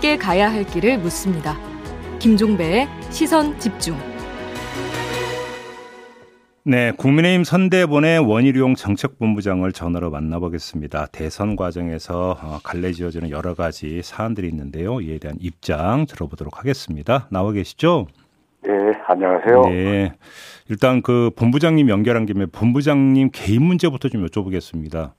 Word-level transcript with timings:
함께 0.00 0.16
가야 0.16 0.50
할 0.50 0.64
길을 0.64 0.98
묻습니다. 0.98 1.58
김종배의 2.20 2.88
시선 3.10 3.58
집중. 3.58 3.94
네, 6.64 6.92
국민의힘 6.92 7.44
선대본의 7.44 8.20
원희룡 8.20 8.76
정책본부장을 8.76 9.72
전화로 9.72 10.10
만나보겠습니다. 10.10 11.08
대선 11.12 11.54
과정에서 11.54 12.38
어, 12.42 12.60
갈래 12.62 12.92
지어지는 12.92 13.28
여러 13.28 13.54
가지 13.54 14.00
사안들이 14.02 14.48
있는데요. 14.48 15.02
이에 15.02 15.18
대한 15.18 15.36
입장 15.38 16.06
들어보도록 16.06 16.58
하겠습니다. 16.58 17.28
나와 17.30 17.52
계시죠? 17.52 18.06
네, 18.62 18.72
안녕하세요. 19.06 19.62
네, 19.66 20.12
일단 20.70 21.02
그 21.02 21.30
본부장님 21.36 21.90
연결한 21.90 22.24
김에 22.24 22.46
본부장님 22.46 23.30
개인 23.34 23.64
문제부터 23.64 24.08
좀 24.08 24.26
여쭤보겠습니다. 24.26 25.12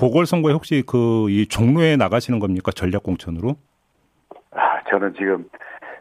보궐선거에 0.00 0.52
혹시 0.52 0.82
그 0.86 1.28
이 1.28 1.46
종로에 1.46 1.96
나가시는 1.96 2.40
겁니까 2.40 2.72
전략 2.72 3.02
공천으로? 3.02 3.56
아, 4.52 4.82
저는 4.90 5.14
지금 5.16 5.44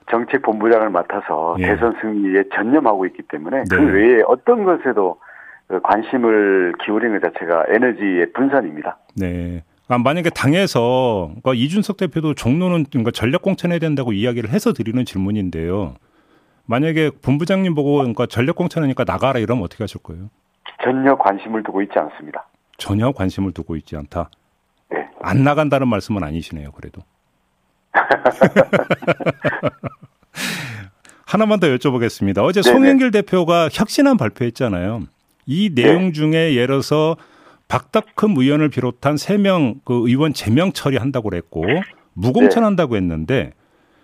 정책 0.10 0.42
본부장을 0.42 0.90
맡아서 0.90 1.56
예. 1.60 1.68
대선 1.68 1.94
승리에 2.02 2.46
전념하고 2.56 3.06
있기 3.08 3.23
때문에 3.23 3.64
그 3.70 3.76
네. 3.76 3.92
외에 3.92 4.22
어떤 4.26 4.64
것에도 4.64 5.20
그 5.68 5.80
관심을 5.82 6.73
기울이는 6.84 7.20
것 7.20 7.32
자체가 7.34 7.66
에너지의 7.70 8.32
분산입니다. 8.34 8.98
네. 9.18 9.64
아, 9.88 9.98
만약에 9.98 10.30
당에서 10.31 11.28
그러니까 11.42 11.54
이준석 11.54 11.98
대표도 11.98 12.34
종로는 12.36 12.86
그러니까 12.90 13.12
전략 13.12 13.42
공천해야 13.42 13.80
된다고 13.80 14.14
이야기를 14.14 14.50
해서 14.50 14.73
드리는 14.73 15.04
질문인데요. 15.06 15.95
만약에 16.66 17.12
본부장님 17.23 17.76
보고 17.76 17.98
그러니까 17.98 18.26
전략 18.28 18.56
공천하니까 18.56 19.04
나가라 19.04 19.40
이러면 19.40 19.64
어떻게 19.64 19.84
하실 19.84 20.02
거예요? 20.02 20.30
전혀 20.84 21.16
관심을 21.18 21.64
두고 21.64 21.81
있지 21.81 21.94
않습니다. 21.98 22.45
전혀 22.80 23.12
관심을 23.12 23.52
두고 23.52 23.76
있지 23.76 23.96
않다. 23.96 24.32
네. 24.90 25.06
안 25.22 25.44
나간다는 25.44 25.88
말씀은 25.88 26.24
아니시네요. 26.24 26.72
그래도. 26.72 27.04
하나만 31.26 31.59
더 31.59 31.68
여쭤보겠습니다. 31.68 32.40
어제 32.44 32.62
네네. 32.62 32.73
송영길 32.73 33.12
대표가 33.12 33.70
혁신안 33.72 34.18
발표했잖아요. 34.18 35.03
이 35.45 35.70
네. 35.73 35.84
내용 35.84 36.12
중에 36.14 36.56
예를 36.56 36.68
들어서 36.68 37.16
박덕흠 37.68 38.36
의원을 38.38 38.70
비롯한 38.70 39.18
세 39.18 39.38
명 39.38 39.75
그 39.86 40.08
의원 40.09 40.34
제명 40.34 40.72
처리한다고 40.72 41.30
그랬고 41.30 41.66
무공천한다고 42.14 42.96
했는데 42.96 43.52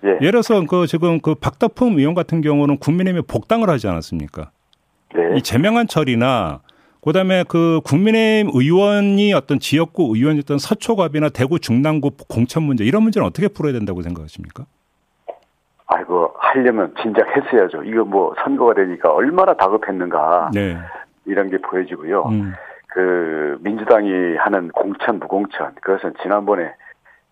예. 0.03 0.09
예를 0.17 0.31
들어서 0.31 0.63
그 0.65 0.85
지금 0.85 1.19
그 1.19 1.33
박덕흠 1.33 1.97
의원 1.97 2.13
같은 2.13 2.41
경우는 2.41 2.77
국민의힘에 2.77 3.23
복당을 3.27 3.69
하지 3.71 3.87
않았습니까? 3.87 4.51
네. 5.15 5.21
이 5.37 5.41
제명한 5.41 5.87
처리나 5.87 6.61
그다음에 7.05 7.43
그 7.47 7.81
국민의힘 7.85 8.51
의원이 8.53 9.33
어떤 9.33 9.59
지역구 9.59 10.15
의원이었던 10.15 10.57
서초갑이나 10.57 11.29
대구 11.29 11.59
중랑구 11.59 12.11
공천 12.27 12.63
문제 12.63 12.83
이런 12.83 13.03
문제는 13.03 13.27
어떻게 13.27 13.47
풀어야 13.47 13.73
된다고 13.73 14.01
생각하십니까? 14.01 14.65
아이고 15.85 16.33
하려면 16.39 16.95
진작 16.99 17.27
했어야죠. 17.37 17.83
이거 17.83 18.03
뭐 18.03 18.33
선거가 18.43 18.73
되니까 18.73 19.13
얼마나 19.13 19.53
다급했는가 19.53 20.49
네. 20.51 20.77
이런 21.25 21.51
게 21.51 21.59
보여지고요. 21.59 22.23
음. 22.23 22.53
그 22.87 23.57
민주당이 23.61 24.37
하는 24.37 24.69
공천 24.69 25.19
무공천 25.19 25.75
그것은 25.75 26.13
지난번에 26.23 26.73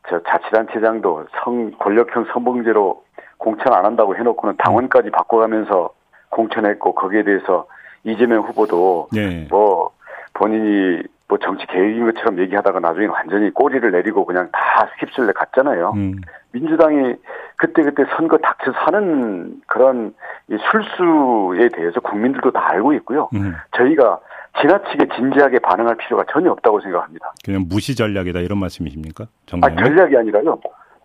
저 0.07 0.21
자치단체장도 0.21 1.25
성 1.43 1.71
권력형 1.79 2.25
성범죄로 2.31 3.03
공천 3.37 3.73
안 3.73 3.85
한다고 3.85 4.15
해놓고는 4.15 4.57
당원까지 4.57 5.09
바꿔가면서 5.09 5.89
공천했고 6.29 6.93
거기에 6.93 7.23
대해서 7.23 7.65
이재명 8.03 8.41
후보도 8.43 9.07
네. 9.11 9.47
뭐 9.49 9.91
본인이 10.33 11.01
뭐 11.27 11.37
정치 11.39 11.65
계획인 11.67 12.05
것처럼 12.11 12.39
얘기하다가 12.39 12.79
나중에 12.79 13.05
완전히 13.07 13.49
꼬리를 13.51 13.89
내리고 13.91 14.25
그냥 14.25 14.49
다 14.51 14.87
휩쓸려 14.99 15.31
갔잖아요. 15.33 15.93
음. 15.95 16.15
민주당이 16.51 17.15
그때그때 17.55 18.03
선거 18.15 18.37
닥쳐서 18.37 18.77
하는 18.77 19.61
그런 19.67 20.13
이 20.49 20.57
술수에 20.71 21.69
대해서 21.69 21.99
국민들도 22.01 22.51
다 22.51 22.69
알고 22.71 22.93
있고요. 22.93 23.29
음. 23.33 23.55
저희가 23.75 24.19
지나치게 24.61 25.07
진지하게 25.15 25.59
반응할 25.59 25.95
필요가 25.95 26.23
전혀 26.31 26.51
없다고 26.51 26.81
생각합니다. 26.81 27.33
그냥 27.43 27.65
무시 27.67 27.95
전략이다 27.95 28.39
이런 28.41 28.59
말씀이십니까? 28.59 29.23
아, 29.23 29.27
정말. 29.47 29.75
전략이 29.75 30.15
아니라요. 30.17 30.59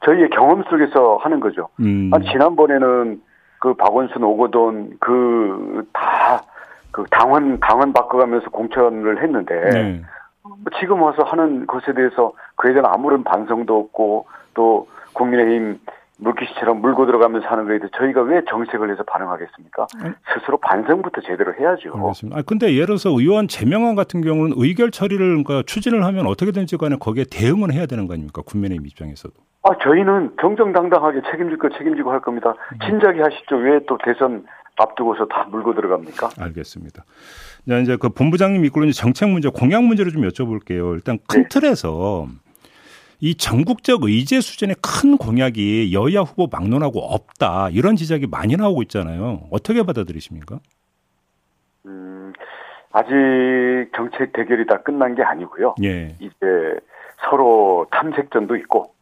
저희의 0.04 0.28
경험 0.30 0.62
속에서 0.64 1.16
하는 1.22 1.40
거죠. 1.40 1.68
음. 1.80 2.10
아니, 2.12 2.28
지난번에는 2.30 3.22
그 3.60 3.74
박원순 3.74 4.22
오거돈 4.22 4.98
그 5.00 5.82
다 5.92 6.42
그 6.98 7.04
당원 7.12 7.60
당원 7.60 7.92
바꿔가면서 7.92 8.50
공천을 8.50 9.22
했는데 9.22 9.54
네. 9.70 10.02
뭐 10.42 10.56
지금 10.80 11.00
와서 11.00 11.22
하는 11.22 11.64
것에 11.68 11.92
대해서 11.94 12.32
그에 12.56 12.72
대한 12.72 12.86
아무런 12.92 13.22
반성도 13.22 13.78
없고 13.78 14.26
또 14.54 14.88
국민의힘 15.12 15.78
물귀씨처럼 16.20 16.80
물고 16.80 17.06
들어가면서 17.06 17.46
하는 17.46 17.66
거에 17.68 17.78
대해서 17.78 17.96
저희가 17.96 18.22
왜 18.22 18.42
정색을 18.50 18.90
해서 18.90 19.04
반응하겠습니까? 19.04 19.86
음. 20.04 20.14
스스로 20.34 20.56
반성부터 20.58 21.20
제대로 21.20 21.54
해야죠. 21.54 21.92
알겠습니다. 21.96 22.36
아, 22.36 22.42
근데 22.44 22.72
예를 22.74 22.86
들어서 22.86 23.10
의원 23.10 23.46
제명안 23.46 23.94
같은 23.94 24.20
경우는 24.20 24.54
의결 24.58 24.90
처리를 24.90 25.44
그러니까 25.44 25.62
추진을 25.66 26.04
하면 26.04 26.26
어떻게든지 26.26 26.76
간에 26.78 26.96
거기에 26.98 27.22
대응은 27.30 27.72
해야 27.72 27.86
되는 27.86 28.08
거 28.08 28.14
아닙니까? 28.14 28.42
국민의힘 28.44 28.84
입장에서도. 28.86 29.34
아, 29.62 29.70
저희는 29.80 30.32
정정당당하게 30.40 31.20
책임질 31.30 31.58
거 31.58 31.68
책임지고 31.68 32.10
할 32.10 32.20
겁니다. 32.20 32.54
진작에 32.84 33.20
하시죠. 33.20 33.54
왜 33.56 33.78
또 33.86 33.96
대선 34.04 34.44
앞두고서 34.78 35.26
다 35.26 35.46
물고 35.50 35.74
들어갑니까? 35.74 36.30
알겠습니다. 36.38 37.04
자, 37.68 37.78
이제 37.78 37.96
그 37.96 38.08
본부장님 38.08 38.64
이끌는 38.64 38.92
정책 38.92 39.28
문제, 39.28 39.48
공약 39.48 39.84
문제를 39.84 40.12
좀 40.12 40.22
여쭤볼게요. 40.22 40.94
일단 40.94 41.18
큰 41.26 41.42
네. 41.42 41.48
틀에서 41.48 42.28
이 43.20 43.34
전국적 43.34 44.04
의제 44.04 44.40
수준의 44.40 44.76
큰 44.80 45.16
공약이 45.16 45.92
여야 45.92 46.20
후보 46.20 46.48
막론하고 46.50 47.00
없다 47.00 47.70
이런 47.70 47.96
지적이 47.96 48.28
많이 48.28 48.56
나오고 48.56 48.82
있잖아요. 48.82 49.48
어떻게 49.50 49.82
받아들이십니까? 49.82 50.60
음, 51.86 52.32
아직 52.92 53.14
정책 53.96 54.32
대결이 54.32 54.66
다 54.66 54.82
끝난 54.82 55.16
게 55.16 55.22
아니고요. 55.22 55.74
예. 55.82 56.16
이제 56.20 56.36
서로 57.28 57.86
탐색전도 57.90 58.54
있고 58.56 58.94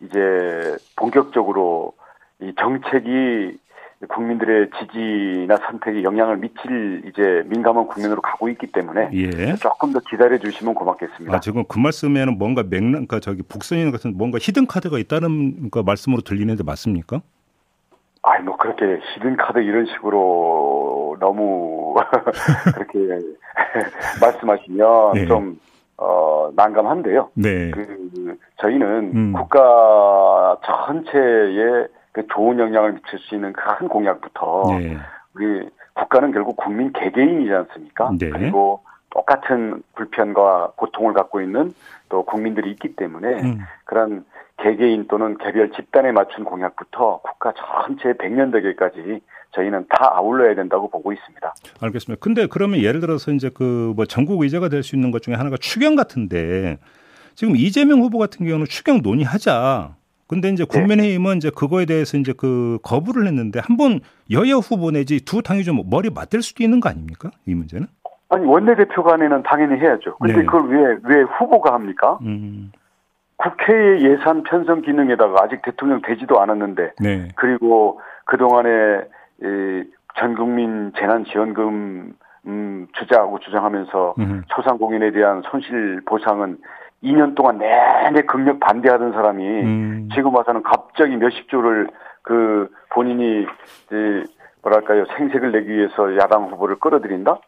이제 0.00 0.76
본격적으로 0.96 1.94
이 2.40 2.52
정책이 2.58 3.56
국민들의 4.06 4.70
지지나 4.78 5.56
선택에 5.56 6.04
영향을 6.04 6.36
미칠 6.36 7.02
이제 7.06 7.42
민감한 7.46 7.88
국면으로 7.88 8.20
가고 8.20 8.48
있기 8.48 8.68
때문에 8.68 9.10
예. 9.12 9.56
조금 9.56 9.92
더 9.92 9.98
기다려 10.08 10.38
주시면 10.38 10.74
고맙겠습니다. 10.74 11.34
아, 11.34 11.40
지금 11.40 11.64
그 11.66 11.80
말씀에는 11.80 12.38
뭔가 12.38 12.62
맥락, 12.62 12.92
그러니까 12.92 13.18
저기 13.18 13.42
복선인 13.42 13.90
같은 13.90 14.16
뭔가 14.16 14.38
히든 14.40 14.68
카드가 14.68 14.98
있다는 14.98 15.70
그 15.70 15.80
말씀으로 15.80 16.22
들리는데 16.22 16.62
맞습니까? 16.62 17.22
아이 18.22 18.42
뭐 18.42 18.56
그렇게 18.56 19.00
히든 19.14 19.36
카드 19.36 19.58
이런 19.58 19.86
식으로 19.86 21.16
너무 21.18 21.94
그렇게 22.74 22.98
말씀하시면 24.20 25.12
네. 25.14 25.26
좀 25.26 25.58
어, 25.96 26.50
난감한데요. 26.54 27.30
네. 27.34 27.72
그 27.72 28.38
저희는 28.60 29.12
음. 29.14 29.32
국가 29.32 30.56
전체에 30.64 31.88
그 31.88 31.97
좋은 32.26 32.58
영향을 32.58 32.94
미칠 32.94 33.18
수 33.18 33.34
있는 33.34 33.52
큰 33.52 33.88
공약부터 33.88 34.64
네. 34.78 34.96
우리 35.34 35.68
국가는 35.94 36.32
결국 36.32 36.56
국민 36.56 36.92
개개인이지 36.92 37.52
않습니까? 37.52 38.10
네. 38.18 38.30
그리고 38.30 38.82
똑같은 39.10 39.82
불편과 39.94 40.72
고통을 40.76 41.12
갖고 41.14 41.40
있는 41.40 41.72
또 42.08 42.24
국민들이 42.24 42.70
있기 42.72 42.94
때문에 42.96 43.42
음. 43.42 43.60
그런 43.84 44.24
개개인 44.58 45.06
또는 45.08 45.36
개별 45.38 45.70
집단에 45.72 46.12
맞춘 46.12 46.44
공약부터 46.44 47.20
국가 47.22 47.52
전체 47.56 48.12
100년 48.12 48.52
대계까지 48.52 49.20
저희는 49.52 49.86
다 49.88 50.10
아울러야 50.16 50.54
된다고 50.54 50.90
보고 50.90 51.12
있습니다. 51.12 51.54
알겠습니다. 51.80 52.20
근데 52.20 52.46
그러면 52.46 52.80
예를 52.80 53.00
들어서 53.00 53.30
이제 53.32 53.48
그 53.48 53.92
뭐 53.96 54.04
전국 54.04 54.42
의제가 54.42 54.68
될 54.68 54.82
수 54.82 54.94
있는 54.94 55.10
것 55.10 55.22
중에 55.22 55.34
하나가 55.34 55.56
추경 55.56 55.96
같은데 55.96 56.78
지금 57.34 57.56
이재명 57.56 58.00
후보 58.00 58.18
같은 58.18 58.44
경우는 58.46 58.66
추경 58.66 59.00
논의하자. 59.02 59.94
근데 60.28 60.50
이제 60.50 60.64
네. 60.64 60.78
국민의힘은 60.78 61.38
이제 61.38 61.50
그거에 61.50 61.86
대해서 61.86 62.16
이제 62.18 62.32
그 62.36 62.78
거부를 62.82 63.26
했는데 63.26 63.60
한 63.60 63.76
번 63.78 64.00
여야 64.30 64.54
후보 64.56 64.90
내지 64.90 65.24
두 65.24 65.40
당이 65.42 65.62
좀 65.64 65.80
머리 65.88 66.10
맞댈 66.10 66.42
수도 66.42 66.62
있는 66.64 66.80
거 66.80 66.88
아닙니까? 66.88 67.30
이 67.46 67.54
문제는? 67.54 67.86
아니 68.30 68.44
원내대표 68.44 69.02
간에는 69.04 69.42
당연히 69.44 69.80
해야죠. 69.80 70.16
근데 70.18 70.34
네. 70.34 70.44
그걸 70.44 70.68
왜 70.68 70.98
왜 71.04 71.22
후보가 71.22 71.72
합니까? 71.72 72.18
음. 72.22 72.72
국회의 73.36 74.02
예산 74.04 74.42
편성 74.42 74.82
기능에다가 74.82 75.44
아직 75.44 75.62
대통령 75.62 76.02
되지도 76.02 76.40
않았는데 76.40 76.92
네. 77.00 77.28
그리고 77.36 78.00
그동안에 78.26 78.68
이 79.42 79.84
전국민 80.18 80.92
재난지원금 80.98 82.12
음, 82.46 82.86
주자하고 82.98 83.38
주장하면서 83.38 84.14
음. 84.18 84.42
소상공인에 84.56 85.12
대한 85.12 85.42
손실 85.50 86.00
보상은 86.04 86.58
2년 87.02 87.34
동안 87.34 87.58
내내 87.58 88.22
극력 88.22 88.58
반대하던 88.60 89.12
사람이 89.12 89.44
음. 89.44 90.08
지금 90.14 90.34
와서는 90.34 90.62
갑자기 90.62 91.16
몇십 91.16 91.48
조를 91.48 91.88
그 92.22 92.68
본인이 92.90 93.42
이 93.42 94.24
뭐랄까요 94.62 95.06
생색을 95.16 95.52
내기 95.52 95.68
위해서 95.68 96.16
야당 96.16 96.50
후보를 96.50 96.76
끌어들인다? 96.76 97.38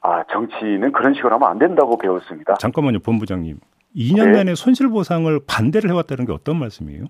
아 0.00 0.24
정치는 0.30 0.92
그런 0.92 1.14
식으로 1.14 1.34
하면 1.34 1.48
안 1.48 1.58
된다고 1.58 1.96
배웠습니다. 1.98 2.54
잠깐만요, 2.54 3.00
본부장님. 3.00 3.58
2년 3.96 4.26
네. 4.26 4.38
내내 4.38 4.54
손실 4.54 4.88
보상을 4.88 5.38
반대를 5.46 5.90
해왔다는 5.90 6.26
게 6.26 6.32
어떤 6.32 6.56
말씀이에요? 6.58 7.04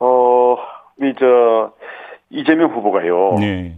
어, 0.00 0.56
이저 1.00 1.72
이재명 2.30 2.70
후보가요. 2.70 3.36
네. 3.38 3.76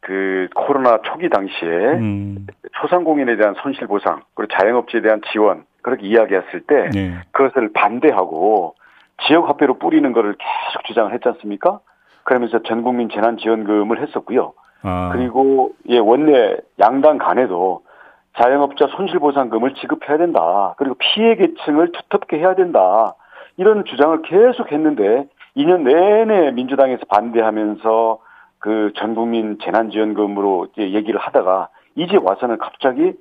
그 0.00 0.48
코로나 0.54 1.00
초기 1.02 1.28
당시에 1.28 1.68
음, 1.68 2.46
소상공인에 2.80 3.36
대한 3.36 3.54
손실 3.60 3.88
보상 3.88 4.22
그리고 4.34 4.52
자영업자에 4.56 5.00
대한 5.00 5.20
지원 5.32 5.64
그렇게 5.86 6.08
이야기했을 6.08 6.62
때 6.62 6.90
네. 6.90 7.14
그것을 7.30 7.72
반대하고 7.72 8.74
지역 9.24 9.48
화폐로 9.48 9.74
뿌리는 9.78 10.12
것을 10.12 10.34
계속 10.34 10.84
주장을 10.84 11.12
했지 11.12 11.28
않습니까? 11.28 11.78
그러면서 12.24 12.60
전 12.64 12.82
국민 12.82 13.08
재난 13.08 13.38
지원금을 13.38 14.02
했었고요. 14.02 14.52
아, 14.82 15.10
그리고 15.12 15.70
예 15.88 15.98
원내 15.98 16.56
양당 16.80 17.18
간에도 17.18 17.82
자영업자 18.36 18.88
손실보상금을 18.96 19.74
지급해야 19.74 20.18
된다. 20.18 20.74
그리고 20.76 20.96
피해 20.98 21.36
계층을 21.36 21.92
두텁게 21.92 22.38
해야 22.38 22.56
된다. 22.56 23.14
이런 23.56 23.84
주장을 23.84 24.20
계속 24.22 24.72
했는데 24.72 25.28
2년 25.56 25.82
내내 25.82 26.50
민주당에서 26.50 27.04
반대하면서 27.08 28.18
그 28.58 28.90
전국민 28.96 29.58
재난지원금으로 29.62 30.66
얘기를 30.78 31.20
하다가 31.20 31.68
이제 31.94 32.18
와서는 32.20 32.58
갑자기 32.58 33.12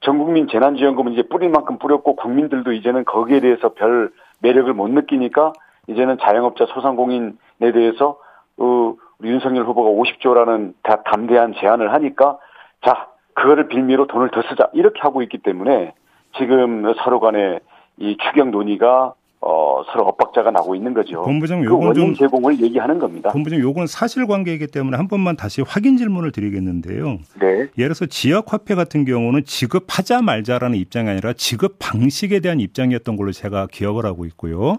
전국민 0.00 0.48
재난지원금은 0.48 1.12
이제 1.12 1.22
뿌릴 1.22 1.50
만큼 1.50 1.78
뿌렸고 1.78 2.16
국민들도 2.16 2.72
이제는 2.72 3.04
거기에 3.04 3.40
대해서 3.40 3.70
별 3.74 4.10
매력을 4.40 4.72
못 4.72 4.88
느끼니까 4.88 5.52
이제는 5.88 6.18
자영업자 6.18 6.66
소상공인에 6.66 7.72
대해서 7.72 8.18
어, 8.56 8.94
우리 9.18 9.30
윤석열 9.30 9.64
후보가 9.64 9.90
50조라는 9.90 10.74
다 10.82 11.02
담대한 11.02 11.54
제안을 11.58 11.92
하니까 11.92 12.38
자 12.82 13.08
그거를 13.34 13.68
빌미로 13.68 14.06
돈을 14.06 14.30
더 14.30 14.42
쓰자. 14.42 14.70
이렇게 14.72 15.00
하고 15.00 15.22
있기 15.22 15.38
때문에 15.38 15.94
지금 16.36 16.92
서로 17.02 17.20
간에 17.20 17.60
이 17.98 18.16
추경 18.16 18.50
논의가 18.50 19.14
어, 19.42 19.82
서로 19.90 20.06
엇박자가 20.08 20.50
나고 20.50 20.74
있는 20.74 20.92
거죠. 20.92 21.22
본부장님 21.22 21.64
그 21.64 21.72
요건 21.72 21.88
원인 21.88 22.06
좀 22.06 22.14
제공을 22.14 22.60
얘기하는 22.60 22.98
겁니다. 22.98 23.30
본부장님 23.30 23.64
요건 23.64 23.86
사실관계이기 23.86 24.66
때문에 24.66 24.98
한 24.98 25.08
번만 25.08 25.36
다시 25.36 25.62
확인 25.62 25.96
질문을 25.96 26.30
드리겠는데요. 26.30 27.18
네, 27.40 27.46
예를 27.46 27.70
들어서 27.76 28.04
지역 28.06 28.52
화폐 28.52 28.74
같은 28.74 29.06
경우는 29.06 29.44
지급하자 29.44 30.20
말자라는 30.22 30.76
입장이 30.76 31.08
아니라 31.08 31.32
지급 31.32 31.76
방식에 31.78 32.40
대한 32.40 32.60
입장이었던 32.60 33.16
걸로 33.16 33.32
제가 33.32 33.68
기억을 33.70 34.04
하고 34.04 34.26
있고요. 34.26 34.76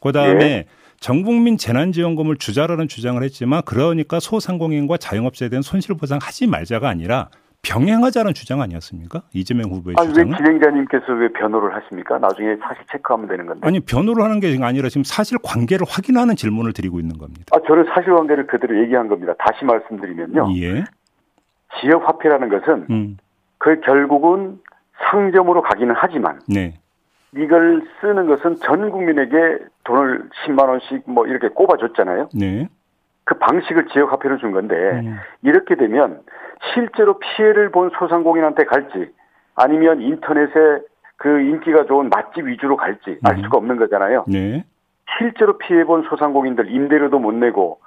그다음에 0.00 0.38
네. 0.38 0.66
전국민 0.98 1.56
재난지원금을 1.56 2.36
주자라는 2.36 2.88
주장을 2.88 3.22
했지만 3.22 3.62
그러니까 3.64 4.18
소상공인과 4.18 4.96
자영업자에 4.96 5.48
대한 5.48 5.62
손실 5.62 5.94
보상하지 5.94 6.48
말자가 6.48 6.88
아니라 6.88 7.28
병행하자는 7.62 8.32
주장 8.34 8.60
아니었습니까? 8.62 9.22
이재명 9.32 9.70
후보의 9.70 9.96
아니 9.98 10.08
왜 10.08 10.14
주장은? 10.14 10.36
진행자님께서 10.36 11.12
왜 11.12 11.28
변호를 11.28 11.74
하십니까? 11.76 12.18
나중에 12.18 12.56
사실 12.56 12.82
체크하면 12.90 13.28
되는 13.28 13.46
건데. 13.46 13.66
아니 13.66 13.80
변호를 13.80 14.24
하는 14.24 14.40
게 14.40 14.56
아니라 14.62 14.88
지금 14.88 15.04
사실 15.04 15.38
관계를 15.42 15.86
확인하는 15.88 16.36
질문을 16.36 16.72
드리고 16.72 17.00
있는 17.00 17.18
겁니다. 17.18 17.44
아 17.52 17.58
저는 17.66 17.84
사실 17.94 18.14
관계를 18.14 18.46
그대로 18.46 18.80
얘기한 18.82 19.08
겁니다. 19.08 19.34
다시 19.38 19.64
말씀드리면요, 19.64 20.48
예. 20.56 20.84
지역 21.80 22.08
화폐라는 22.08 22.48
것은 22.48 22.86
음. 22.90 23.18
그 23.58 23.78
결국은 23.80 24.58
상점으로 25.10 25.62
가기는 25.62 25.94
하지만 25.96 26.40
네. 26.48 26.74
이걸 27.36 27.82
쓰는 28.00 28.26
것은 28.26 28.56
전 28.56 28.90
국민에게 28.90 29.58
돈을 29.84 30.28
10만 30.46 30.68
원씩 30.68 31.02
뭐 31.06 31.26
이렇게 31.26 31.48
꼽아줬잖아요. 31.48 32.30
네. 32.34 32.68
그 33.24 33.34
방식을 33.38 33.86
지역 33.92 34.12
화폐로 34.12 34.38
준 34.38 34.50
건데 34.50 34.74
음. 34.74 35.16
이렇게 35.42 35.76
되면 35.76 36.20
실제로 36.74 37.18
피해를 37.18 37.70
본 37.70 37.90
소상공인한테 37.98 38.64
갈지 38.64 39.12
아니면 39.54 40.00
인터넷에 40.00 40.82
그 41.16 41.40
인기가 41.40 41.84
좋은 41.84 42.08
맛집 42.08 42.46
위주로 42.46 42.76
갈지 42.76 43.18
알 43.24 43.36
음. 43.36 43.42
수가 43.42 43.58
없는 43.58 43.76
거잖아요. 43.76 44.24
네. 44.28 44.64
실제로 45.18 45.58
피해본 45.58 46.04
소상공인들 46.08 46.70
임대료도 46.70 47.18
못 47.18 47.32
내고 47.34 47.80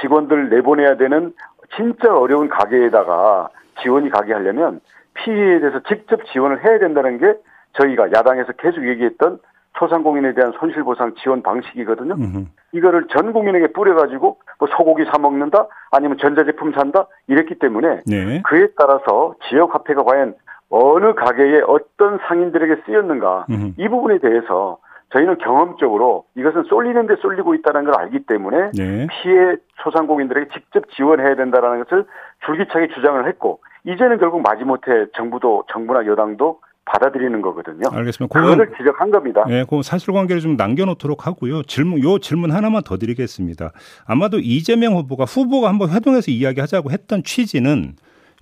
직원들 0.00 0.50
내보내야 0.50 0.96
되는 0.96 1.32
진짜 1.76 2.16
어려운 2.16 2.48
가게에다가 2.48 3.48
지원이 3.82 4.10
가게 4.10 4.32
하려면 4.32 4.80
피해에 5.14 5.60
대해서 5.60 5.80
직접 5.88 6.24
지원을 6.26 6.64
해야 6.64 6.78
된다는 6.78 7.18
게 7.18 7.34
저희가 7.74 8.12
야당에서 8.12 8.52
계속 8.52 8.86
얘기했던 8.86 9.38
소상공인에 9.78 10.34
대한 10.34 10.52
손실보상 10.58 11.14
지원 11.22 11.42
방식이거든요. 11.42 12.14
음흠. 12.14 12.44
이거를 12.72 13.06
전 13.08 13.32
국민에게 13.32 13.68
뿌려가지고 13.68 14.38
뭐 14.58 14.68
소고기 14.76 15.04
사 15.04 15.18
먹는다 15.18 15.66
아니면 15.90 16.18
전자제품 16.18 16.72
산다 16.72 17.06
이랬기 17.28 17.56
때문에 17.56 18.02
네. 18.06 18.42
그에 18.42 18.68
따라서 18.76 19.34
지역 19.48 19.74
화폐가 19.74 20.02
과연 20.02 20.34
어느 20.70 21.14
가게에 21.14 21.62
어떤 21.66 22.18
상인들에게 22.28 22.82
쓰였는가 22.86 23.46
음흠. 23.50 23.72
이 23.78 23.88
부분에 23.88 24.18
대해서 24.18 24.78
저희는 25.10 25.38
경험적으로 25.38 26.24
이것은 26.36 26.64
쏠리는데 26.64 27.16
쏠리고 27.16 27.54
있다는 27.54 27.84
걸 27.84 27.94
알기 27.98 28.26
때문에 28.26 28.72
네. 28.76 29.06
피해 29.10 29.56
소상공인들에게 29.82 30.50
직접 30.52 30.90
지원해야 30.90 31.34
된다는 31.36 31.82
것을 31.84 32.04
줄기차게 32.44 32.88
주장을 32.88 33.26
했고 33.26 33.60
이제는 33.84 34.18
결국 34.18 34.42
마지못해 34.42 35.06
정부도 35.14 35.64
정부나 35.72 36.04
여당도 36.06 36.60
받아들이는 36.92 37.40
거거든요. 37.42 37.88
알겠습니다. 37.90 38.40
그거를 38.40 38.70
지적한 38.76 39.10
겁니다. 39.10 39.44
네, 39.46 39.64
그 39.68 39.82
사실관계를 39.82 40.40
좀 40.40 40.56
남겨놓도록 40.56 41.26
하고요. 41.26 41.62
질문, 41.64 42.02
요 42.02 42.18
질문 42.18 42.50
하나만 42.50 42.82
더 42.82 42.96
드리겠습니다. 42.96 43.72
아마도 44.06 44.38
이재명 44.38 44.96
후보가 44.96 45.24
후보가 45.24 45.68
한번 45.68 45.90
회동해서 45.90 46.30
이야기하자고 46.30 46.90
했던 46.90 47.22
취지는 47.22 47.96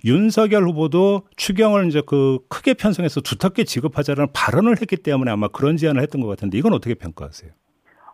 윤석열 0.05 0.63
후보도 0.63 1.23
추경을 1.35 1.87
이제 1.87 2.01
그 2.05 2.39
크게 2.49 2.75
편성해서 2.75 3.21
두텁게 3.21 3.63
지급하자라는 3.63 4.31
발언을 4.33 4.79
했기 4.79 4.95
때문에 4.95 5.31
아마 5.31 5.47
그런 5.47 5.75
제안을 5.77 6.01
했던 6.01 6.21
것 6.21 6.27
같은데 6.27 6.57
이건 6.57 6.73
어떻게 6.73 6.93
평가하세요? 6.93 7.51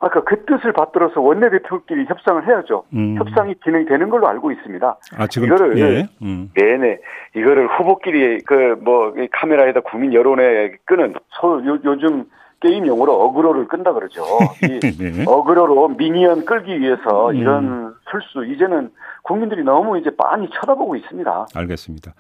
아까 0.06 0.24
그 0.24 0.44
뜻을 0.46 0.74
받들어서 0.74 1.22
원내대표끼리 1.22 2.06
협상을 2.08 2.46
해야죠. 2.48 2.84
음. 2.94 3.16
협상이 3.18 3.56
진행되는 3.64 4.10
걸로 4.10 4.28
알고 4.28 4.52
있습니다. 4.52 4.98
아 5.18 5.28
지금 5.28 5.48
이거를 5.48 5.80
예, 5.80 6.08
음. 6.22 6.52
네네. 6.56 7.00
이거를 7.36 7.68
후보끼리 7.80 8.40
그 8.46 8.74
뭐 8.84 9.14
카메라에다 9.32 9.82
국민 9.82 10.14
여론에 10.14 10.74
끄는 10.86 11.14
소, 11.40 11.66
요, 11.66 11.80
요즘 11.84 12.26
게임 12.60 12.86
용어로 12.88 13.14
어그로를 13.14 13.68
끈다 13.68 13.94
그러죠. 13.94 14.24
이 14.64 14.80
네. 14.80 15.26
어그로로 15.28 15.90
미니언 15.90 16.46
끌기 16.46 16.80
위해서 16.80 17.30
음. 17.32 17.36
이런 17.36 17.94
술수 18.10 18.46
이제는 18.46 18.92
국민들이 19.24 19.64
너무 19.64 19.98
이제 19.98 20.10
빤히 20.18 20.48
쳐다보고 20.54 20.96
있습니다. 20.96 21.48
알겠습니다. 21.56 22.14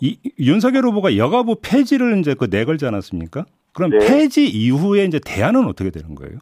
이 0.00 0.18
윤석열 0.38 0.84
후보가 0.84 1.16
여가부 1.16 1.56
폐지를 1.62 2.18
이제 2.18 2.34
그 2.34 2.48
내걸지 2.50 2.86
않았습니까? 2.86 3.44
그럼 3.74 3.90
네. 3.90 3.98
폐지 3.98 4.46
이후에 4.46 5.04
이제 5.04 5.18
대안은 5.24 5.66
어떻게 5.66 5.90
되는 5.90 6.14
거예요? 6.14 6.38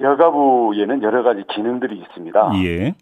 여가부에는 0.00 1.02
여러 1.02 1.22
가지 1.22 1.44
기능들이 1.48 1.96
있습니다. 1.98 2.50
예. 2.64 2.94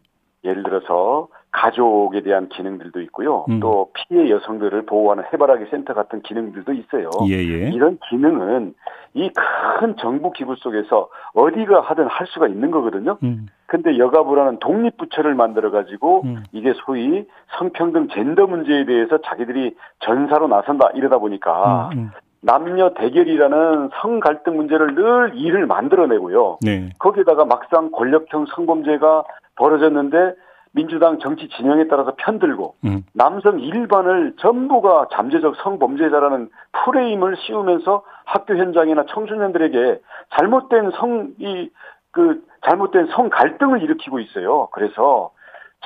예를 0.44 0.62
들어서 0.62 1.28
가족에 1.50 2.20
대한 2.22 2.48
기능들도 2.48 3.00
있고요. 3.02 3.46
음. 3.48 3.60
또 3.60 3.90
피해 3.94 4.28
여성들을 4.28 4.84
보호하는 4.86 5.24
해바라기 5.32 5.66
센터 5.70 5.94
같은 5.94 6.20
기능들도 6.22 6.72
있어요. 6.72 7.08
예, 7.28 7.34
예. 7.34 7.70
이런 7.70 7.98
기능은 8.10 8.74
이 9.14 9.30
큰 9.78 9.96
정부 9.96 10.32
기구 10.32 10.56
속에서 10.56 11.08
어디가 11.34 11.80
하든 11.80 12.06
할 12.06 12.26
수가 12.28 12.48
있는 12.48 12.70
거거든요. 12.70 13.18
음. 13.22 13.46
근데 13.66 13.98
여가부라는 13.98 14.58
독립 14.60 14.96
부처를 14.96 15.34
만들어 15.34 15.70
가지고 15.70 16.22
음. 16.24 16.44
이게 16.52 16.72
소위 16.84 17.26
성평등 17.58 18.08
젠더 18.08 18.46
문제에 18.46 18.84
대해서 18.84 19.18
자기들이 19.18 19.74
전사로 20.00 20.48
나선다 20.48 20.90
이러다 20.94 21.18
보니까 21.18 21.90
음, 21.94 21.98
음. 21.98 22.10
남녀 22.44 22.92
대결이라는 22.94 23.90
성 24.00 24.20
갈등 24.20 24.56
문제를 24.56 24.94
늘 24.94 25.32
일을 25.34 25.66
만들어내고요. 25.66 26.58
네. 26.60 26.90
거기에다가 26.98 27.46
막상 27.46 27.90
권력형 27.90 28.46
성범죄가 28.54 29.24
벌어졌는데 29.56 30.34
민주당 30.72 31.18
정치 31.20 31.48
진영에 31.48 31.86
따라서 31.86 32.14
편들고 32.16 32.74
음. 32.84 33.04
남성 33.14 33.60
일반을 33.60 34.34
전부가 34.38 35.06
잠재적 35.12 35.56
성범죄자라는 35.62 36.50
프레임을 36.72 37.36
씌우면서 37.36 38.02
학교 38.26 38.56
현장이나 38.56 39.06
청소년들에게 39.08 40.00
잘못된 40.36 40.90
성, 40.96 41.30
이, 41.38 41.70
그, 42.10 42.42
잘못된 42.62 43.06
성 43.06 43.30
갈등을 43.30 43.82
일으키고 43.82 44.18
있어요. 44.18 44.68
그래서 44.72 45.30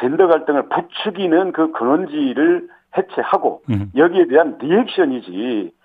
젠더 0.00 0.26
갈등을 0.26 0.68
부추기는 0.70 1.52
그 1.52 1.70
근원지를 1.72 2.68
해체하고 2.96 3.62
음. 3.70 3.92
여기에 3.94 4.28
대한 4.28 4.56
리액션이지 4.58 5.77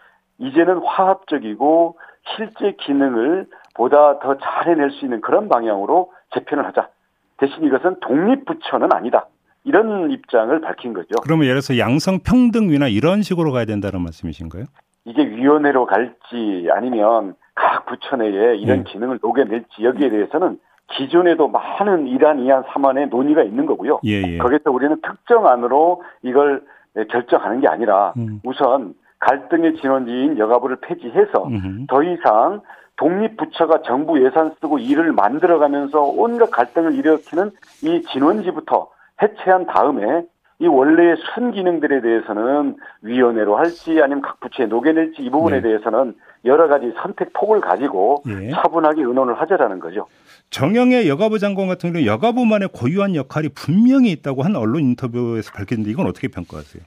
이제는 0.43 0.79
화합적이고 0.83 1.97
실제 2.35 2.75
기능을 2.79 3.47
보다 3.75 4.19
더 4.19 4.35
잘 4.37 4.67
해낼 4.69 4.91
수 4.91 5.05
있는 5.05 5.21
그런 5.21 5.49
방향으로 5.49 6.11
재편을 6.33 6.65
하자. 6.67 6.89
대신 7.37 7.63
이것은 7.63 7.95
독립부처는 8.01 8.89
아니다. 8.93 9.27
이런 9.63 10.11
입장을 10.11 10.59
밝힌 10.61 10.93
거죠. 10.93 11.15
그러면 11.23 11.45
예를 11.45 11.61
들어서 11.61 11.77
양성 11.79 12.19
평등위나 12.19 12.87
이런 12.89 13.21
식으로 13.21 13.51
가야 13.51 13.65
된다는 13.65 14.01
말씀이신가요? 14.01 14.65
이게 15.05 15.25
위원회로 15.25 15.85
갈지 15.85 16.67
아니면 16.71 17.35
각 17.55 17.85
부처 17.85 18.15
내에 18.15 18.55
이런 18.57 18.79
음. 18.79 18.83
기능을 18.83 19.19
녹여낼지 19.21 19.83
여기에 19.83 20.09
대해서는 20.09 20.59
기존에도 20.95 21.47
많은 21.47 22.07
이란, 22.07 22.39
이안, 22.39 22.63
삼안의 22.73 23.07
논의가 23.07 23.43
있는 23.43 23.65
거고요. 23.65 23.99
예, 24.05 24.21
예. 24.21 24.37
거기서 24.37 24.69
우리는 24.71 24.95
특정 25.01 25.47
안으로 25.47 26.03
이걸 26.23 26.61
결정하는 27.09 27.61
게 27.61 27.67
아니라 27.67 28.13
음. 28.17 28.39
우선 28.43 28.93
갈등의 29.25 29.75
진원지인 29.81 30.37
여가부를 30.37 30.77
폐지해서. 30.81 31.49
더 31.87 32.03
이상 32.03 32.61
독립부처가 32.97 33.81
정부 33.83 34.23
예산 34.23 34.53
쓰고 34.61 34.77
일을 34.79 35.11
만들어가면서 35.13 36.01
온갖 36.01 36.51
갈등을 36.51 36.93
일으키는 36.95 37.51
이 37.83 38.01
진원지부터 38.11 38.89
해체한 39.21 39.65
다음에 39.67 40.23
이 40.59 40.67
원래의 40.67 41.17
순기능들에 41.33 42.01
대해서는 42.01 42.77
위원회로 43.01 43.57
할지 43.57 43.99
아니면 44.01 44.21
각 44.21 44.39
부처에 44.39 44.67
녹여낼지 44.67 45.21
이 45.21 45.29
부분에 45.29 45.57
네. 45.57 45.63
대해서는 45.63 46.15
여러 46.45 46.67
가지 46.67 46.93
선택 47.01 47.33
폭을 47.33 47.59
가지고 47.59 48.23
예. 48.27 48.49
차분하게 48.51 49.01
의논을 49.01 49.33
하자라는 49.41 49.79
거죠. 49.79 50.05
정영의 50.51 51.09
여가부 51.09 51.39
장관 51.39 51.67
같은 51.67 51.91
경우 51.91 52.05
여가부만의 52.05 52.69
고유한 52.71 53.15
역할이 53.15 53.49
분명히 53.49 54.11
있다고 54.11 54.43
한 54.43 54.55
언론 54.55 54.83
인터뷰에서 54.83 55.51
밝혔는데 55.53 55.89
이건 55.91 56.07
어떻게 56.07 56.27
평가하세요? 56.27 56.83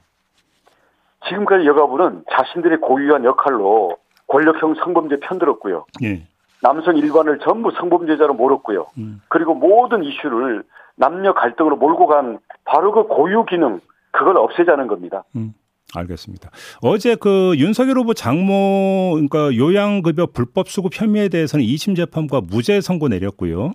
지금까지 1.29 1.65
여가부는 1.65 2.23
자신들의 2.31 2.79
고유한 2.79 3.23
역할로 3.23 3.97
권력형 4.27 4.75
성범죄 4.75 5.17
편들었고요. 5.21 5.85
예. 6.03 6.23
남성 6.61 6.97
일반을 6.97 7.39
전부 7.39 7.71
성범죄자로 7.71 8.33
몰았고요. 8.33 8.87
음. 8.97 9.21
그리고 9.29 9.53
모든 9.53 10.03
이슈를 10.03 10.63
남녀 10.95 11.33
갈등으로 11.33 11.75
몰고 11.75 12.07
간 12.07 12.39
바로 12.65 12.91
그 12.91 13.03
고유 13.03 13.45
기능 13.45 13.79
그걸 14.11 14.37
없애자는 14.37 14.87
겁니다. 14.87 15.23
음. 15.35 15.53
알겠습니다. 15.95 16.49
어제 16.81 17.15
그 17.15 17.53
윤석열 17.57 17.97
후보 17.97 18.13
장모 18.13 19.11
그러니까 19.13 19.55
요양급여 19.55 20.27
불법 20.33 20.67
수급 20.67 20.91
혐의에 20.93 21.29
대해서는 21.29 21.63
2심 21.63 21.95
재판과 21.95 22.41
무죄 22.41 22.81
선고 22.81 23.07
내렸고요. 23.07 23.71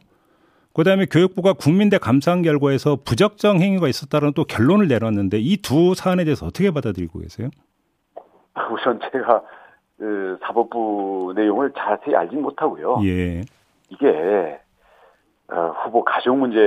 그다음에 0.75 1.07
교육부가 1.07 1.53
국민대 1.53 1.99
감사한 1.99 2.43
결과에서 2.43 2.99
부적정 3.05 3.61
행위가 3.61 3.89
있었다는 3.89 4.33
또 4.35 4.45
결론을 4.45 4.89
내렸는데 4.89 5.39
이 5.39 5.57
두 5.63 5.95
사안에 5.95 6.25
대해서 6.25 6.47
어떻게 6.47 6.71
받아들이고 6.71 7.21
계세요? 7.21 7.49
우선 8.71 8.99
제가 9.13 9.43
그 9.99 10.39
사법부 10.43 11.33
내용을 11.37 11.73
자세히 11.77 12.17
알진 12.17 12.43
못하고요. 12.43 13.01
예. 13.05 13.43
이게 13.91 14.59
어, 15.49 15.75
후보 15.85 16.03
가족 16.05 16.39
문제 16.39 16.59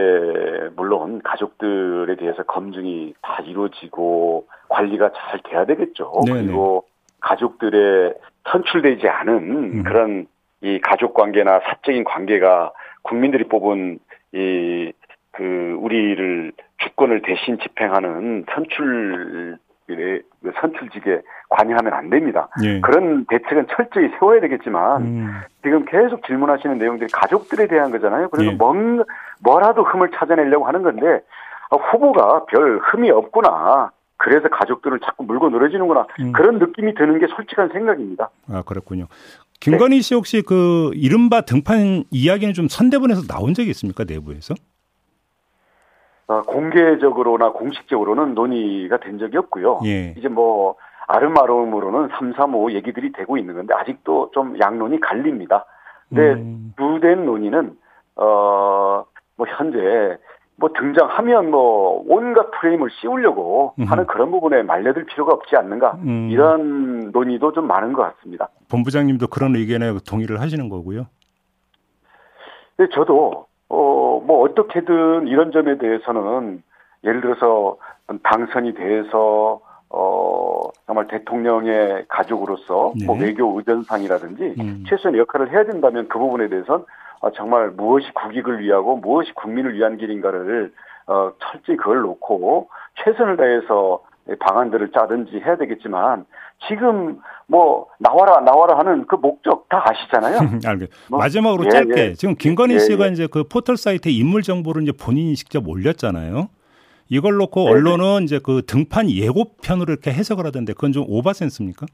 물론 0.75 1.21
가족들에 1.23 2.15
대해서 2.17 2.43
검증이 2.43 3.15
다 3.21 3.41
이루어지고 3.45 4.47
관리가 4.69 5.11
잘 5.13 5.39
돼야 5.43 5.65
되겠죠. 5.65 6.11
네네. 6.25 6.43
그리고 6.43 6.85
가족들의 7.19 8.13
선출되지 8.51 9.07
않은 9.07 9.33
음. 9.33 9.83
그런 9.83 10.27
이 10.61 10.79
가족 10.79 11.13
관계나 11.15 11.59
사적인 11.61 12.03
관계가 12.03 12.71
국민들이 13.05 13.45
뽑은 13.45 13.99
이 14.33 14.91
그 15.35 15.77
우리를 15.79 16.53
주권을 16.77 17.21
대신 17.21 17.57
집행하는 17.59 18.45
선출 18.53 19.57
그 19.87 20.21
선출직에 20.59 21.21
관여하면 21.49 21.93
안 21.93 22.09
됩니다. 22.09 22.47
예. 22.63 22.79
그런 22.81 23.25
대책은 23.25 23.67
철저히 23.69 24.09
세워야 24.17 24.39
되겠지만 24.41 25.01
음. 25.03 25.31
지금 25.61 25.85
계속 25.85 26.25
질문하시는 26.25 26.77
내용들이 26.77 27.09
가족들에 27.11 27.67
대한 27.67 27.91
거잖아요. 27.91 28.29
그래서 28.29 28.51
예. 28.51 28.55
뭔 28.55 29.03
뭐라도 29.41 29.83
흠을 29.83 30.09
찾아내려고 30.15 30.65
하는 30.65 30.81
건데 30.81 31.21
아, 31.69 31.75
후보가 31.75 32.45
별 32.45 32.79
흠이 32.79 33.11
없구나. 33.11 33.91
그래서 34.17 34.47
가족들을 34.47 35.01
자꾸 35.01 35.23
물고 35.23 35.49
늘어지는구나. 35.49 36.07
음. 36.21 36.31
그런 36.31 36.57
느낌이 36.57 36.95
드는 36.95 37.19
게 37.19 37.27
솔직한 37.27 37.69
생각입니다. 37.69 38.29
아 38.49 38.63
그렇군요. 38.65 39.05
김건희 39.59 39.97
네. 39.97 40.01
씨 40.01 40.15
혹시 40.15 40.41
그 40.41 40.91
이른바 40.93 41.41
등판 41.41 42.05
이야기는 42.11 42.53
좀 42.53 42.67
선대본에서 42.67 43.23
나온 43.23 43.53
적이 43.53 43.69
있습니까 43.71 44.03
내부에서? 44.03 44.53
어, 46.27 46.41
공개적으로나 46.41 47.51
공식적으로는 47.51 48.33
논의가 48.33 48.97
된 48.99 49.19
적이 49.19 49.37
없고요. 49.37 49.81
예. 49.85 50.13
이제 50.17 50.27
뭐 50.27 50.75
아름아름으로는 51.07 52.09
3, 52.17 52.33
3, 52.33 52.55
5 52.55 52.71
얘기들이 52.73 53.11
되고 53.11 53.37
있는 53.37 53.53
건데 53.53 53.73
아직도 53.75 54.31
좀 54.33 54.59
양론이 54.59 54.99
갈립니다. 54.99 55.65
근데 56.09 56.33
음. 56.33 56.73
주된 56.77 57.25
논의는 57.25 57.77
어 58.15 59.05
뭐 59.37 59.45
현재 59.47 60.17
뭐 60.57 60.69
등장하면 60.73 61.51
뭐 61.51 62.03
온갖 62.07 62.49
프레임을 62.51 62.89
씌우려고 62.91 63.73
음. 63.79 63.85
하는 63.85 64.05
그런 64.07 64.31
부분에 64.31 64.63
말려들 64.63 65.05
필요가 65.05 65.33
없지 65.33 65.55
않는가 65.57 65.97
음. 66.03 66.29
이런 66.31 67.11
논의도 67.11 67.51
좀 67.51 67.67
많은 67.67 67.93
것 67.93 68.03
같습니다. 68.03 68.49
본부장님도 68.69 69.27
그런 69.27 69.55
의견에 69.55 69.93
동의를 70.07 70.39
하시는 70.39 70.69
거고요. 70.69 71.07
네, 72.77 72.87
저도 72.93 73.47
어, 73.69 74.23
뭐 74.25 74.43
어떻게든 74.43 75.27
이런 75.27 75.51
점에 75.51 75.77
대해서는 75.77 76.63
예를 77.03 77.21
들어서 77.21 77.77
당선이 78.23 78.75
돼서 78.75 79.59
어, 79.89 80.61
정말 80.85 81.07
대통령의 81.07 82.05
가족으로서 82.07 82.93
네. 82.97 83.05
뭐 83.05 83.17
외교 83.17 83.57
의전상이라든지 83.57 84.55
음. 84.59 84.83
최소한의 84.87 85.19
역할을 85.21 85.51
해야 85.51 85.65
된다면 85.65 86.07
그 86.07 86.17
부분에 86.17 86.47
대해서는 86.47 86.81
어, 86.81 86.85
정말 87.35 87.71
무엇이 87.71 88.07
국익을 88.13 88.59
위하고 88.59 88.97
무엇이 88.97 89.31
국민을 89.33 89.75
위한 89.75 89.97
길인가를 89.97 90.73
어, 91.07 91.31
철저히 91.39 91.77
그걸 91.77 92.01
놓고 92.01 92.69
최선을 93.03 93.37
다해서 93.37 94.03
방안들을 94.39 94.91
짜든지 94.91 95.39
해야 95.45 95.55
되겠지만 95.57 96.25
지금 96.67 97.19
뭐 97.47 97.87
나와라 97.99 98.39
나와라 98.41 98.77
하는 98.79 99.05
그 99.05 99.15
목적 99.15 99.69
다 99.69 99.83
아시잖아요. 99.87 100.39
알겠. 100.65 100.89
뭐, 101.09 101.19
마지막으로 101.19 101.65
예, 101.65 101.69
짧게 101.69 102.01
예. 102.01 102.13
지금 102.13 102.35
김건희 102.35 102.75
예, 102.75 102.79
씨가 102.79 103.07
예. 103.07 103.11
이제 103.11 103.27
그 103.27 103.43
포털 103.43 103.77
사이트에 103.77 104.11
인물 104.11 104.41
정보를 104.41 104.81
이제 104.83 104.91
본인이 104.91 105.35
직접 105.35 105.67
올렸잖아요. 105.67 106.49
이걸 107.09 107.35
놓고 107.35 107.65
네, 107.65 107.65
네. 107.65 107.71
언론은 107.71 108.23
이제 108.23 108.39
그 108.43 108.63
등판 108.65 109.11
예고편으로 109.11 109.93
이렇게 109.93 110.11
해석을 110.11 110.45
하던데 110.45 110.73
그건 110.73 110.91
좀 110.91 111.05
오바 111.07 111.33
센스입니까? 111.33 111.85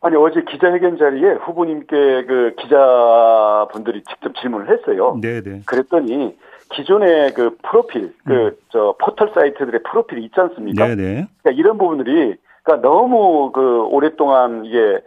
아니 0.00 0.16
어제 0.16 0.42
기자회견 0.42 0.96
자리에 0.98 1.32
후보님께 1.32 2.24
그 2.24 2.54
기자분들이 2.58 4.02
직접 4.04 4.34
질문을 4.36 4.68
했어요. 4.70 5.18
네네. 5.20 5.40
네. 5.42 5.62
그랬더니 5.66 6.36
기존의 6.70 7.34
그 7.34 7.56
프로필, 7.62 8.14
그저 8.24 8.90
음. 8.90 8.92
포털 9.00 9.30
사이트들의 9.34 9.80
프로필이 9.82 10.22
있지 10.24 10.38
않습니까? 10.40 10.86
네네. 10.86 11.26
그러니까 11.42 11.50
이런 11.52 11.78
부분들이 11.78 12.36
그러니까 12.62 12.88
너무 12.88 13.50
그 13.52 13.82
오랫동안 13.90 14.64
이게 14.64 15.00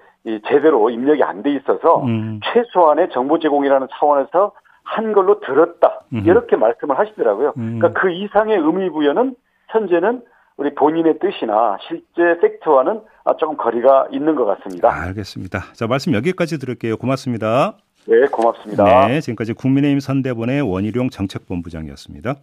제대로 0.48 0.90
입력이 0.90 1.24
안 1.24 1.42
돼 1.42 1.52
있어서 1.54 2.04
음. 2.04 2.40
최소한의 2.44 3.10
정보 3.12 3.40
제공이라는 3.40 3.88
차원에서 3.92 4.52
한 4.84 5.14
걸로 5.14 5.40
들었다 5.40 6.02
음. 6.14 6.24
이렇게 6.26 6.58
말씀을 6.58 7.00
하시더라고요. 7.00 7.54
음. 7.58 7.80
그러니까 7.80 8.00
그 8.02 8.12
이상의 8.12 8.58
의미 8.58 8.90
부여는 8.90 9.36
현재는 9.70 10.22
우리 10.62 10.76
본인의 10.76 11.18
뜻이나 11.18 11.76
실제 11.88 12.40
팩트와는 12.40 13.02
조금 13.40 13.58
거리가 13.58 14.10
있는 14.12 14.36
것 14.36 14.46
같습니다. 14.46 14.90
아, 14.90 15.02
알겠습니다. 15.08 15.74
자 15.74 15.88
말씀 15.88 16.14
여기까지 16.14 16.60
들을게요. 16.60 16.98
고맙습니다. 16.98 17.78
네, 18.06 18.28
고맙습니다. 18.28 19.08
네, 19.08 19.22
지금까지 19.22 19.54
국민의힘 19.54 20.00
선대본의 20.00 20.62
원희룡 20.62 21.10
정책본부장이었습니다. 21.10 22.36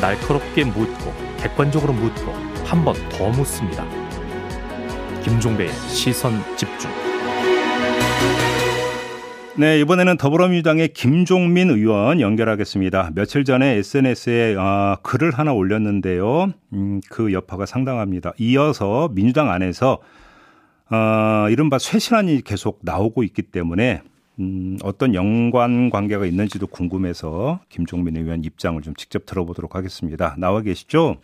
날카롭게 0.00 0.64
묻고 0.64 1.10
객관적으로 1.42 1.92
묻고 1.92 2.30
한 2.64 2.84
번 2.84 2.94
더 3.10 3.28
묻습니다. 3.30 3.84
김종배의 5.24 5.70
시선 5.70 6.34
집중. 6.56 7.07
네, 9.58 9.80
이번에는 9.80 10.18
더불어민주당의 10.18 10.90
김종민 10.90 11.70
의원 11.70 12.20
연결하겠습니다. 12.20 13.10
며칠 13.16 13.42
전에 13.42 13.74
SNS에 13.78 14.54
어, 14.54 14.98
글을 15.02 15.32
하나 15.32 15.52
올렸는데요. 15.52 16.52
음, 16.74 17.00
그 17.10 17.32
여파가 17.32 17.66
상당합니다. 17.66 18.34
이어서 18.38 19.08
민주당 19.12 19.50
안에서 19.50 19.98
어, 20.92 21.50
이른바 21.50 21.80
쇄신안이 21.80 22.42
계속 22.42 22.78
나오고 22.82 23.24
있기 23.24 23.42
때문에 23.42 24.02
음, 24.38 24.78
어떤 24.84 25.12
연관 25.16 25.90
관계가 25.90 26.24
있는지도 26.24 26.68
궁금해서 26.68 27.58
김종민 27.68 28.16
의원 28.16 28.44
입장을 28.44 28.80
좀 28.82 28.94
직접 28.94 29.26
들어보도록 29.26 29.74
하겠습니다. 29.74 30.36
나와 30.38 30.60
계시죠? 30.60 31.16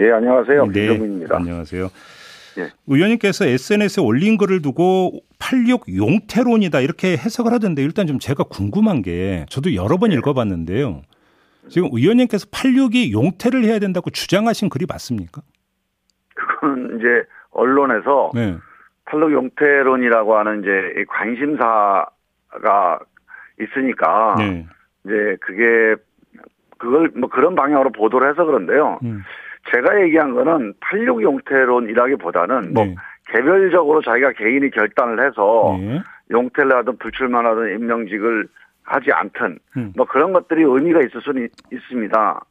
예, 0.00 0.10
안녕하세요. 0.10 0.66
네, 0.66 0.88
김종민입니다. 0.88 1.36
안녕하세요. 1.36 1.90
예. 2.58 2.70
의원님께서 2.88 3.46
SNS에 3.46 4.02
올린 4.02 4.36
글을 4.36 4.62
두고 4.62 5.20
86 5.38 5.84
용태론이다 5.94 6.80
이렇게 6.80 7.12
해석을 7.12 7.52
하던데 7.52 7.82
일단 7.82 8.06
좀 8.06 8.18
제가 8.18 8.44
궁금한 8.44 9.02
게 9.02 9.46
저도 9.48 9.74
여러 9.74 9.96
번 9.98 10.12
예. 10.12 10.16
읽어봤는데요. 10.16 11.02
지금 11.68 11.88
의원님께서 11.92 12.46
86이 12.46 13.12
용태를 13.12 13.64
해야 13.64 13.78
된다고 13.78 14.10
주장하신 14.10 14.68
글이 14.68 14.86
맞습니까? 14.88 15.42
그거는 16.34 16.98
이제 16.98 17.06
언론에서 17.50 18.30
네. 18.34 18.56
86 19.06 19.32
용태론이라고 19.32 20.36
하는 20.36 20.62
이제 20.62 21.04
관심사 21.08 22.06
가 22.62 22.98
있으니까 23.60 24.36
네. 24.38 24.66
이제 25.04 25.36
그게 25.40 25.96
그걸 26.78 27.10
뭐 27.16 27.28
그런 27.28 27.54
방향으로 27.54 27.90
보도를 27.90 28.30
해서 28.30 28.44
그런데요. 28.44 28.98
음. 29.02 29.22
제가 29.74 30.00
얘기한 30.02 30.34
거는 30.34 30.74
86 30.80 31.22
용태론이라기보다는 31.22 32.72
뭐 32.72 32.84
네. 32.84 32.94
개별적으로 33.28 34.02
자기가 34.02 34.32
개인이 34.32 34.70
결단을 34.70 35.26
해서 35.26 35.76
네. 35.80 36.00
용태를 36.30 36.76
하든 36.76 36.98
불출마하든 36.98 37.74
임명직을 37.76 38.48
하지 38.82 39.12
않든 39.12 39.58
음. 39.76 39.92
뭐 39.96 40.06
그런 40.06 40.32
것들이 40.32 40.62
의미가 40.62 41.00
있을 41.00 41.20
수는 41.20 41.48
있습니다. 41.72 42.44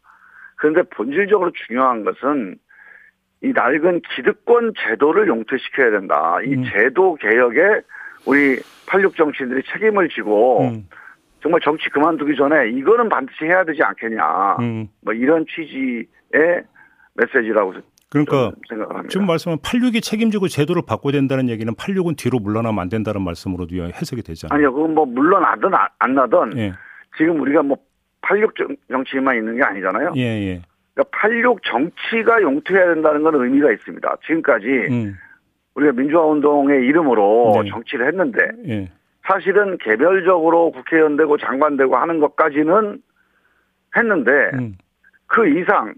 그런데 0.57 0.83
본질적으로 0.83 1.51
중요한 1.67 2.03
것은 2.03 2.57
이 3.41 3.51
낡은 3.53 4.01
기득권 4.15 4.73
제도를 4.77 5.27
용퇴시켜야 5.27 5.91
된다. 5.91 6.37
이 6.43 6.55
음. 6.55 6.63
제도 6.65 7.15
개혁에 7.15 7.81
우리 8.25 8.59
86 8.87 9.15
정치인들이 9.15 9.63
책임을 9.71 10.09
지고 10.09 10.63
음. 10.63 10.87
정말 11.41 11.61
정치 11.61 11.89
그만두기 11.89 12.35
전에 12.35 12.69
이거는 12.69 13.07
반드시 13.07 13.45
해야 13.45 13.63
되지 13.63 13.83
않겠냐. 13.83 14.57
음. 14.59 14.87
뭐 15.01 15.13
이런 15.13 15.45
취지의 15.45 16.63
메시지라고 17.13 17.73
그러니까. 18.23 18.53
지금 19.09 19.27
말씀은 19.27 19.57
86이 19.57 20.01
책임지고 20.01 20.47
제도를 20.47 20.83
바꿔야 20.87 21.11
된다는 21.11 21.49
얘기는 21.49 21.71
86은 21.73 22.17
뒤로 22.17 22.39
물러나면 22.39 22.79
안 22.79 22.89
된다는 22.89 23.21
말씀으로도 23.21 23.75
해석이 23.75 24.21
되잖아요. 24.23 24.55
아니요, 24.55 24.73
그건 24.73 24.95
뭐 24.95 25.05
물러나든 25.05 25.71
안 25.99 26.15
나든 26.15 26.57
예. 26.57 26.73
지금 27.17 27.41
우리가 27.41 27.61
뭐 27.63 27.77
86 28.21 28.53
정치만 28.89 29.35
있는 29.35 29.57
게 29.57 29.63
아니잖아요. 29.63 30.13
예, 30.15 30.21
예. 30.21 30.61
그러니까 30.93 31.17
86 31.19 31.61
정치가 31.63 32.41
용퇴해야 32.41 32.93
된다는 32.93 33.23
건 33.23 33.35
의미가 33.35 33.71
있습니다. 33.73 34.17
지금까지 34.25 34.67
음. 34.89 35.17
우리가 35.75 35.91
민주화 35.91 36.23
운동의 36.25 36.85
이름으로 36.87 37.61
네. 37.63 37.69
정치를 37.69 38.07
했는데 38.07 38.39
예. 38.67 38.91
사실은 39.27 39.77
개별적으로 39.79 40.71
국회의원 40.71 41.17
되고 41.17 41.37
장관 41.37 41.75
되고 41.77 41.97
하는 41.97 42.19
것까지는 42.19 43.01
했는데 43.97 44.31
음. 44.53 44.77
그 45.27 45.47
이상 45.49 45.93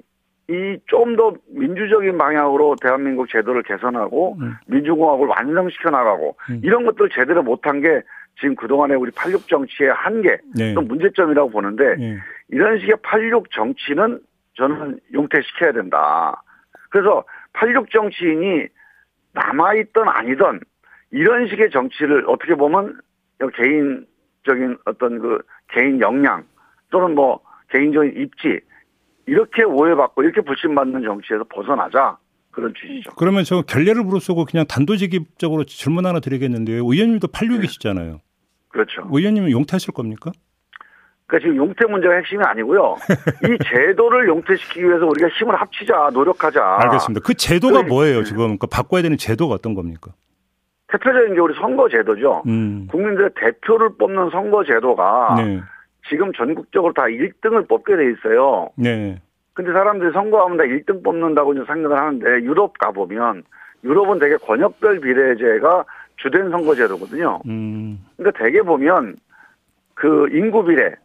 이 0.50 0.80
좀 0.88 1.16
더 1.18 1.34
민주적인 1.50 2.18
방향으로 2.18 2.75
대한민국 2.82 3.27
제도를 3.30 3.63
개선하고 3.63 4.38
음. 4.39 4.54
민주공화국을 4.68 5.27
완성시켜 5.27 5.89
나가고 5.89 6.38
음. 6.50 6.62
이런 6.63 6.86
것들을 6.86 7.10
제대로 7.13 7.44
못한 7.44 7.82
게 7.82 8.01
지금 8.39 8.56
그동안의 8.56 8.98
우리 8.98 9.12
86 9.12 9.48
정치의 9.48 9.92
한계 9.94 10.38
네. 10.56 10.74
또 10.74 10.82
문제점이라고 10.82 11.50
보는데 11.50 11.96
네. 11.96 12.18
이런 12.50 12.80
식의 12.80 12.98
86 13.01 13.51
정치는 13.51 14.22
저는 14.56 15.00
용퇴시켜야 15.13 15.74
된다. 15.74 16.42
그래서 16.92 17.24
86 17.54 17.92
정치인이 17.92 18.68
남아있던 19.34 20.08
아니던 20.08 20.62
이런 21.12 21.48
식의 21.48 21.72
정치를 21.72 22.24
어떻게 22.27 22.56
보면 22.56 23.00
개인적인 23.54 24.77
어떤 24.86 25.20
그 25.20 25.39
개인 25.70 26.00
역량 26.00 26.46
또는 26.89 27.16
뭐 27.16 27.39
개인적인 27.70 28.13
입지 28.16 28.62
이렇게 29.27 29.63
오해받고 29.63 30.24
이렇게 30.24 30.41
불신받는 30.41 31.03
정치에서 31.03 31.43
벗어나자 31.50 32.17
그런 32.51 32.74
취지죠. 32.74 33.12
그러면 33.15 33.43
저 33.43 33.62
결례를 33.62 34.03
부르쓰고 34.03 34.46
그냥 34.46 34.65
단도직입적으로 34.67 35.65
질문 35.65 36.05
하나 36.05 36.19
드리겠는데요. 36.19 36.77
의원님도 36.77 37.27
86이시잖아요. 37.27 38.19
그렇죠. 38.69 39.07
의원님은 39.12 39.51
용퇴하실 39.51 39.93
겁니까? 39.93 40.31
그러니까 41.27 41.46
지금 41.46 41.57
용퇴 41.57 41.86
문제가 41.86 42.15
핵심이 42.15 42.41
아니고요. 42.43 42.96
이 43.43 43.57
제도를 43.69 44.27
용퇴시키기 44.29 44.84
위해서 44.84 45.05
우리가 45.05 45.27
힘을 45.29 45.55
합치자, 45.55 46.10
노력하자. 46.13 46.77
알겠습니다. 46.79 47.22
그 47.24 47.34
제도가 47.34 47.84
그, 47.84 47.88
뭐예요, 47.88 48.24
지금? 48.24 48.39
그러니까 48.43 48.67
바꿔야 48.67 49.01
되는 49.01 49.17
제도가 49.17 49.55
어떤 49.55 49.74
겁니까? 49.74 50.12
대표적인 50.88 51.36
게 51.36 51.39
우리 51.41 51.53
선거제도죠. 51.55 52.43
음. 52.48 52.88
국민들의 52.89 53.31
대표를 53.36 53.98
뽑는 53.98 54.29
선거제도가 54.29 55.36
네. 55.38 55.62
지금 56.10 56.32
전국적으로 56.34 56.94
다 56.94 57.04
1등을 57.04 57.68
뽑게 57.68 57.96
돼 57.96 58.12
있어요. 58.12 58.70
네. 58.76 59.22
근데 59.54 59.72
사람들이 59.72 60.12
선거하면 60.14 60.58
다 60.58 60.64
1등 60.64 61.04
뽑는다고 61.04 61.54
이제 61.54 61.64
생각을 61.66 61.98
하는데 61.98 62.26
유럽 62.44 62.78
가보면 62.78 63.44
유럽은 63.84 64.20
되게 64.20 64.38
권역별 64.38 65.00
비례제가 65.00 65.86
주된 66.18 66.52
선거제도거든요. 66.52 67.42
음. 67.48 68.06
그러니까 68.18 68.44
대개 68.44 68.62
보면 68.62 69.16
그 69.94 70.28
인구 70.32 70.64
비례, 70.66 70.96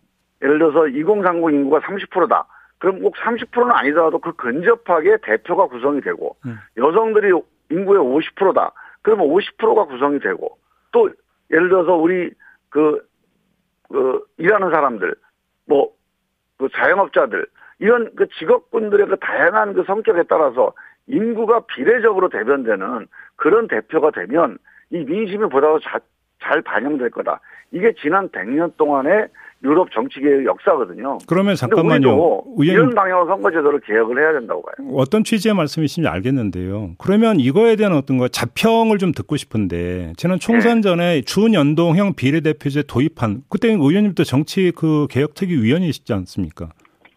예를 0.43 0.59
들어서 0.59 0.87
2030 0.89 1.51
인구가 1.51 1.81
30%다. 1.81 2.47
그럼 2.79 3.01
꼭 3.01 3.15
30%는 3.15 3.71
아니더라도 3.71 4.19
그 4.19 4.33
근접하게 4.33 5.19
대표가 5.23 5.67
구성이 5.67 6.01
되고 6.01 6.37
음. 6.45 6.59
여성들이 6.77 7.33
인구의 7.71 8.01
50%다. 8.01 8.73
그러면 9.03 9.29
50%가 9.29 9.85
구성이 9.85 10.19
되고 10.19 10.59
또 10.91 11.09
예를 11.51 11.69
들어서 11.69 11.95
우리 11.95 12.31
그, 12.71 13.01
그 13.93 14.25
일하는 14.39 14.71
사람들 14.71 15.15
뭐 15.67 15.93
그 16.63 16.69
자영업자들 16.73 17.45
이런 17.81 18.15
그 18.15 18.29
직업군들의 18.39 19.07
그 19.07 19.17
다양한 19.17 19.75
그 19.75 19.83
성격에 19.83 20.23
따라서 20.29 20.73
인구가 21.09 21.67
비례적으로 21.67 22.29
대변되는 22.29 23.09
그런 23.35 23.67
대표가 23.67 24.13
되면 24.13 24.59
이 24.91 25.05
민심이 25.05 25.49
보다 25.49 25.67
더잘 25.67 26.63
반영될 26.63 27.11
거다. 27.11 27.41
이게 27.73 27.93
지난 28.01 28.29
100년 28.29 28.77
동안의 28.77 29.27
유럽 29.65 29.91
정치계의 29.93 30.45
역사거든요. 30.45 31.19
그러면 31.27 31.55
잠깐만요. 31.55 32.43
이런 32.59 32.95
방향으로 32.95 33.27
선거제도를 33.29 33.81
개혁을 33.81 34.21
해야 34.21 34.33
된다고 34.33 34.63
봐요. 34.63 34.89
어떤 34.95 35.23
취지의 35.23 35.55
말씀이신지 35.55 36.09
알겠는데요. 36.09 36.95
그러면 36.99 37.39
이거에 37.39 37.77
대한 37.77 37.93
어떤 37.93 38.19
거 38.19 38.29
자평을 38.29 38.99
좀 38.99 39.13
듣고 39.13 39.37
싶은데 39.37 40.15
지난 40.17 40.39
총선 40.39 40.79
네. 40.79 40.81
전에 40.83 41.23
준연동형 41.23 42.15
비례대표제 42.15 42.85
도입한 42.89 43.43
그때 43.49 43.69
의원님도 43.69 44.25
정치 44.25 44.73
그 44.75 45.07
개혁특위 45.11 45.63
위원이시지 45.63 46.13
않습니까? 46.13 46.71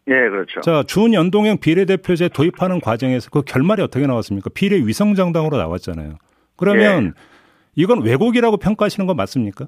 예, 0.07 0.13
그렇죠. 0.13 0.61
자, 0.61 0.83
준연동형 0.83 1.57
비례대표제 1.57 2.29
도입하는 2.29 2.79
과정에서 2.79 3.31
그 3.31 3.41
결말이 3.41 3.81
어떻게 3.81 4.05
나왔습니까? 4.05 4.51
비례 4.53 4.77
위성정당으로 4.77 5.57
나왔잖아요. 5.57 6.17
그러면 6.57 7.05
예. 7.05 7.11
이건 7.75 8.03
왜곡이라고 8.03 8.57
평가하시는 8.57 9.07
건 9.07 9.15
맞습니까? 9.15 9.65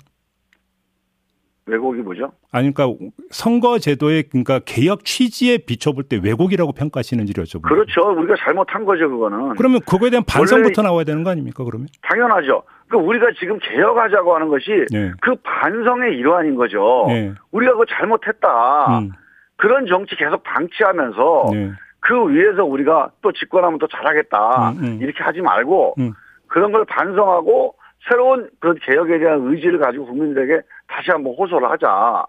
왜곡이 1.67 2.01
뭐죠? 2.01 2.31
아니, 2.51 2.73
그러니까 2.73 2.97
선거 3.29 3.77
제도의 3.77 4.23
그러니까 4.23 4.59
개혁 4.59 5.03
취지에 5.05 5.57
비춰볼 5.59 6.05
때 6.05 6.19
왜곡이라고 6.23 6.71
평가하시는지를 6.71 7.43
여쭤보는 7.43 7.61
그렇죠. 7.63 8.01
우리가 8.17 8.35
잘못한 8.39 8.85
거죠, 8.85 9.09
그거는. 9.09 9.55
그러면 9.55 9.81
그거에 9.85 10.09
대한 10.09 10.23
반성부터 10.25 10.81
나와야 10.81 11.03
되는 11.03 11.23
거 11.23 11.29
아닙니까, 11.29 11.63
그러면? 11.63 11.87
당연하죠. 12.01 12.63
그 12.87 12.95
우리가 12.97 13.27
지금 13.37 13.59
개혁하자고 13.59 14.33
하는 14.33 14.47
것이 14.47 14.85
네. 14.91 15.11
그 15.21 15.35
반성의 15.43 16.15
일환인 16.17 16.55
거죠. 16.55 17.05
네. 17.09 17.33
우리가 17.51 17.73
그거 17.73 17.85
잘못했다. 17.85 18.99
음. 18.99 19.11
그런 19.57 19.87
정치 19.87 20.15
계속 20.15 20.41
방치하면서 20.43 21.49
네. 21.51 21.71
그 21.99 22.29
위에서 22.29 22.63
우리가 22.63 23.09
또 23.21 23.33
집권하면 23.33 23.79
또 23.79 23.87
잘하겠다. 23.87 24.71
음, 24.71 24.77
음. 24.83 24.99
이렇게 25.01 25.21
하지 25.21 25.41
말고 25.41 25.95
음. 25.99 26.13
그런 26.47 26.71
걸 26.71 26.85
반성하고 26.85 27.75
새로운 28.09 28.49
그런 28.59 28.77
개혁에 28.81 29.19
대한 29.19 29.41
의지를 29.47 29.79
가지고 29.79 30.05
국민들에게 30.07 30.61
다시 30.87 31.11
한번 31.11 31.33
호소를 31.35 31.69
하자. 31.69 32.25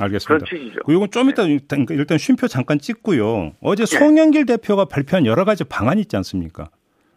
알겠습니다. 0.00 0.26
그런 0.26 0.40
취지죠. 0.46 0.80
그 0.84 0.92
이건 0.92 1.10
좀 1.10 1.28
이따 1.28 1.44
네. 1.44 1.58
일단 1.90 2.18
쉼표 2.18 2.46
잠깐 2.46 2.78
찍고요. 2.78 3.52
어제 3.60 3.84
네. 3.84 3.98
송영길 3.98 4.46
대표가 4.46 4.84
발표한 4.84 5.26
여러 5.26 5.44
가지 5.44 5.64
방안이 5.64 6.00
있지 6.02 6.16
않습니까? 6.16 6.70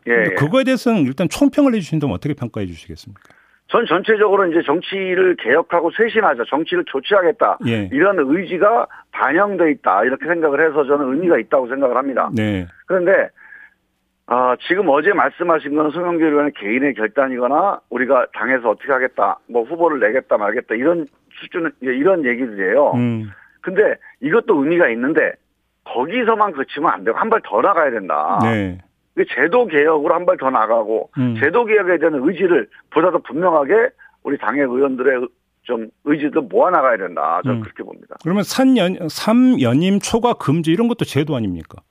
예. 0.08 0.34
그거에 0.36 0.64
대해서는 0.64 1.04
일단 1.04 1.30
총평을 1.30 1.74
해주신다면 1.76 2.16
어떻게 2.16 2.34
평가해 2.34 2.68
주시겠습니까? 2.68 3.22
전 3.68 3.86
전체적으로 3.86 4.46
이제 4.48 4.62
정치를 4.66 5.38
개혁하고 5.38 5.92
쇄신하자, 5.92 6.44
정치를 6.50 6.84
조치하겠다 6.86 7.60
예. 7.68 7.90
이런 7.92 8.18
의지가 8.20 8.88
반영돼 9.12 9.72
있다 9.72 10.04
이렇게 10.04 10.28
생각을 10.28 10.68
해서 10.68 10.86
저는 10.86 11.14
의미가 11.14 11.40
있다고 11.40 11.68
생각을 11.70 11.96
합니다. 11.96 12.30
네. 12.36 12.68
그런데 12.86 13.30
아, 14.26 14.56
지금 14.68 14.88
어제 14.90 15.12
말씀하신 15.14 15.76
건 15.76 15.92
송영길 15.92 16.26
의원의 16.28 16.52
개인의 16.56 16.94
결단이거나 16.94 17.82
우리가 17.90 18.28
당에서 18.34 18.70
어떻게 18.70 18.92
하겠다, 18.92 19.40
뭐 19.50 19.64
후보를 19.64 20.00
내겠다 20.00 20.38
말겠다 20.38 20.76
이런 20.76 21.08
수준 21.42 21.72
이런 21.82 22.26
얘기들이에요. 22.26 22.92
음. 22.96 23.30
근데 23.62 23.96
이것도 24.22 24.64
의미가 24.64 24.90
있는데 24.90 25.34
거기서만 25.84 26.54
그치면 26.54 26.90
안 26.92 27.04
되고 27.04 27.18
한 27.18 27.30
발 27.30 27.42
더 27.44 27.62
나가야 27.62 27.92
된다. 27.92 28.40
네. 28.44 28.78
제도 29.36 29.66
개혁으로 29.68 30.14
한 30.16 30.26
발 30.26 30.38
더 30.38 30.50
나가고 30.50 31.10
음. 31.18 31.36
제도 31.40 31.66
개혁에 31.66 31.98
대한 32.00 32.16
의지를 32.16 32.68
보다 32.92 33.12
더 33.12 33.18
분명하게 33.20 33.90
우리 34.24 34.38
당의 34.38 34.62
의원들의 34.62 35.28
좀 35.64 35.88
의지도 36.06 36.42
모아 36.44 36.70
나가야 36.72 36.98
된다. 36.98 37.42
저는 37.44 37.58
음. 37.58 37.62
그렇게 37.62 37.84
봅니다. 37.84 38.16
그러면 38.24 38.44
3연 38.44 39.00
3연임 39.02 40.02
초과 40.02 40.34
금지 40.34 40.72
이런 40.72 40.88
것도 40.88 41.04
제도 41.06 41.36
아닙니까? 41.36 41.82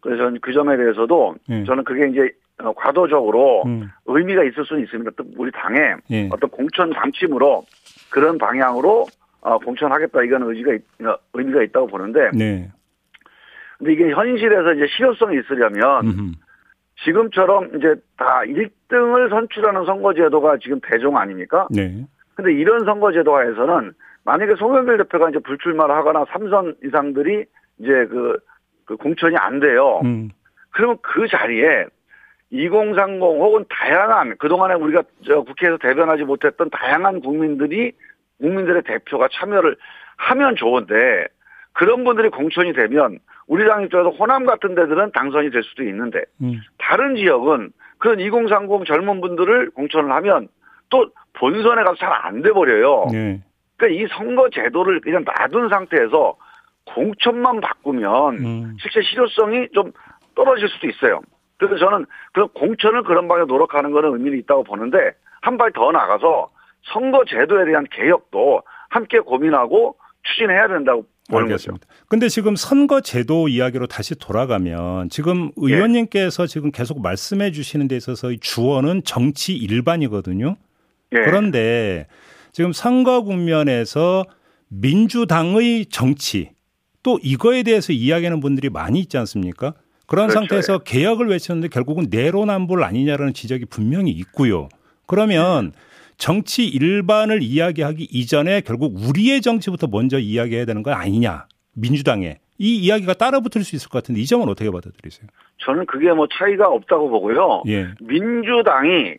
그래서 0.00 0.24
저는 0.24 0.38
그 0.40 0.52
점에 0.52 0.76
대해서도 0.76 1.34
예. 1.50 1.64
저는 1.64 1.84
그게 1.84 2.08
이제 2.08 2.30
어, 2.58 2.72
과도적으로 2.72 3.62
음. 3.66 3.88
의미가 4.06 4.44
있을 4.44 4.64
수는 4.64 4.82
있습니다. 4.82 5.10
우리 5.36 5.50
당에 5.52 5.94
예. 6.10 6.28
어떤 6.32 6.50
공천 6.50 6.90
방침으로 6.90 7.64
그런 8.10 8.38
방향으로 8.38 9.06
어, 9.40 9.58
공천하겠다 9.58 10.22
이건 10.24 10.42
의지가 10.42 10.72
어, 11.08 11.16
의미가 11.34 11.62
있다고 11.64 11.86
보는데. 11.86 12.30
네. 12.34 12.70
근데 13.78 13.92
이게 13.92 14.10
현실에서 14.10 14.72
이제 14.74 14.86
실효성이 14.96 15.38
있으려면 15.38 16.06
음흠. 16.06 16.32
지금처럼 17.04 17.76
이제 17.76 17.94
다 18.16 18.42
1등을 18.44 19.30
선출하는 19.30 19.84
선거제도가 19.84 20.58
지금 20.60 20.80
대종 20.82 21.16
아닙니까? 21.16 21.68
네. 21.70 22.04
근데 22.34 22.52
이런 22.52 22.84
선거제도화에서는 22.84 23.92
만약에 24.24 24.56
송영길 24.56 24.98
대표가 24.98 25.30
이제 25.30 25.38
불출마를 25.38 25.94
하거나 25.94 26.24
3선 26.24 26.76
이상들이 26.84 27.44
이제 27.78 28.06
그 28.10 28.38
그 28.88 28.96
공천이 28.96 29.36
안 29.36 29.60
돼요. 29.60 30.00
음. 30.04 30.30
그러면 30.70 30.96
그 31.02 31.28
자리에 31.28 31.84
2030 32.50 33.20
혹은 33.20 33.66
다양한 33.68 34.38
그동안에 34.38 34.74
우리가 34.74 35.02
저 35.26 35.42
국회에서 35.42 35.76
대변하지 35.76 36.24
못했던 36.24 36.70
다양한 36.70 37.20
국민들이 37.20 37.92
국민들의 38.40 38.82
대표가 38.84 39.28
참여를 39.30 39.76
하면 40.16 40.56
좋은데 40.56 41.26
그런 41.74 42.02
분들이 42.04 42.30
공천이 42.30 42.72
되면 42.72 43.18
우리 43.46 43.66
당 43.66 43.82
입장에서 43.82 44.08
호남 44.08 44.46
같은 44.46 44.74
데들은 44.74 45.12
당선이 45.12 45.50
될 45.50 45.62
수도 45.62 45.82
있는데 45.84 46.22
음. 46.40 46.60
다른 46.78 47.14
지역은 47.16 47.70
그런 47.98 48.20
2030 48.20 48.86
젊은 48.86 49.20
분들을 49.20 49.70
공천을 49.70 50.10
하면 50.12 50.48
또 50.88 51.10
본선에 51.34 51.82
가서 51.82 51.96
잘 51.96 52.10
안 52.24 52.40
돼 52.40 52.52
버려요. 52.52 53.06
네. 53.12 53.42
그러니까 53.76 54.02
이 54.02 54.08
선거 54.10 54.48
제도를 54.48 55.02
그냥 55.02 55.24
놔둔 55.24 55.68
상태에서 55.68 56.36
공천만 56.94 57.60
바꾸면 57.60 58.34
음. 58.38 58.76
실제 58.80 59.00
실효성이 59.02 59.68
좀 59.74 59.92
떨어질 60.34 60.68
수도 60.68 60.88
있어요. 60.88 61.20
그래서 61.58 61.76
저는 61.78 62.06
그 62.32 62.46
공천을 62.48 63.02
그런 63.02 63.26
방에 63.28 63.44
노력하는 63.46 63.90
거는 63.90 64.12
의미가 64.14 64.36
있다고 64.36 64.64
보는데 64.64 65.12
한 65.40 65.56
발 65.56 65.72
더 65.72 65.90
나가서 65.92 66.48
선거 66.92 67.24
제도에 67.24 67.64
대한 67.64 67.86
개혁도 67.90 68.62
함께 68.90 69.18
고민하고 69.20 69.96
추진해야 70.22 70.68
된다고 70.68 71.04
알겠습니다. 71.30 71.86
거죠. 71.86 72.04
근데 72.08 72.28
지금 72.28 72.56
선거 72.56 73.00
제도 73.00 73.48
이야기로 73.48 73.86
다시 73.86 74.14
돌아가면 74.18 75.10
지금 75.10 75.50
예. 75.62 75.74
의원님께서 75.74 76.44
예. 76.44 76.46
지금 76.46 76.70
계속 76.70 77.02
말씀해 77.02 77.50
주시는 77.52 77.86
데 77.88 77.96
있어서 77.96 78.30
주어는 78.40 79.02
정치 79.04 79.54
일반이거든요. 79.54 80.56
예. 81.12 81.16
그런데 81.24 82.06
지금 82.52 82.72
선거 82.72 83.22
국면에서 83.22 84.24
민주당의 84.68 85.86
정치 85.86 86.50
또 87.08 87.18
이거에 87.22 87.62
대해서 87.62 87.94
이야기하는 87.94 88.40
분들이 88.40 88.68
많이 88.68 89.00
있지 89.00 89.16
않습니까? 89.16 89.72
그런 90.06 90.26
그렇죠. 90.26 90.40
상태에서 90.40 90.78
개혁을 90.80 91.28
외쳤는데 91.28 91.68
결국은 91.68 92.08
내로남불 92.10 92.84
아니냐라는 92.84 93.32
지적이 93.32 93.64
분명히 93.64 94.10
있고요. 94.10 94.68
그러면 95.06 95.72
정치 96.18 96.66
일반을 96.66 97.42
이야기하기 97.42 98.08
이전에 98.12 98.60
결국 98.60 98.94
우리의 98.94 99.40
정치부터 99.40 99.86
먼저 99.86 100.18
이야기해야 100.18 100.66
되는 100.66 100.82
거 100.82 100.90
아니냐. 100.90 101.46
민주당에. 101.72 102.40
이 102.58 102.76
이야기가 102.76 103.14
따라붙을 103.14 103.64
수 103.64 103.74
있을 103.74 103.88
것 103.88 104.02
같은데 104.02 104.20
이 104.20 104.26
점은 104.26 104.46
어떻게 104.50 104.70
받아들이세요? 104.70 105.28
저는 105.64 105.86
그게 105.86 106.12
뭐 106.12 106.26
차이가 106.30 106.68
없다고 106.68 107.08
보고요. 107.08 107.62
예. 107.68 107.88
민주당이 108.00 109.14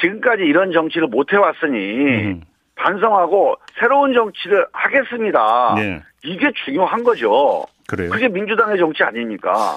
지금까지 0.00 0.42
이런 0.42 0.72
정치를 0.72 1.06
못 1.06 1.32
해왔으니 1.32 1.78
음. 1.78 2.40
반성하고 2.80 3.56
새로운 3.78 4.14
정치를 4.14 4.66
하겠습니다. 4.72 5.74
예. 5.78 6.02
이게 6.24 6.50
중요한 6.64 7.04
거죠. 7.04 7.64
그래요? 7.86 8.10
그게 8.10 8.28
민주당의 8.28 8.78
정치 8.78 9.02
아닙니까? 9.02 9.76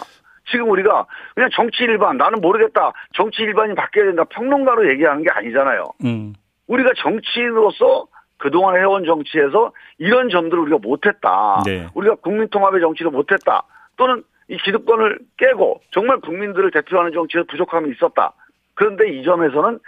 지금 0.49 0.69
우리가 0.69 1.05
그냥 1.35 1.49
정치 1.53 1.83
일반 1.83 2.17
나는 2.17 2.41
모르겠다 2.41 2.91
정치 3.13 3.43
일반이 3.43 3.75
바뀌어야 3.75 4.07
된다 4.07 4.23
평론가로 4.25 4.89
얘기하는 4.91 5.23
게 5.23 5.29
아니잖아요. 5.31 5.83
음. 6.03 6.33
우리가 6.67 6.91
정치인으로서 6.97 8.07
그동안 8.37 8.75
해온 8.77 9.05
정치에서 9.05 9.71
이런 9.99 10.29
점들을 10.29 10.63
우리가 10.63 10.77
못했다. 10.81 11.63
네. 11.65 11.87
우리가 11.93 12.15
국민통합의 12.15 12.81
정치를 12.81 13.11
못했다. 13.11 13.63
또는 13.95 14.23
이 14.49 14.57
기득권을 14.57 15.19
깨고 15.37 15.81
정말 15.91 16.19
국민들을 16.19 16.71
대표하는 16.71 17.13
정치에 17.13 17.43
부족함이 17.43 17.91
있었다. 17.91 18.33
그런데 18.75 19.09
이 19.09 19.23
점에서는 19.23 19.79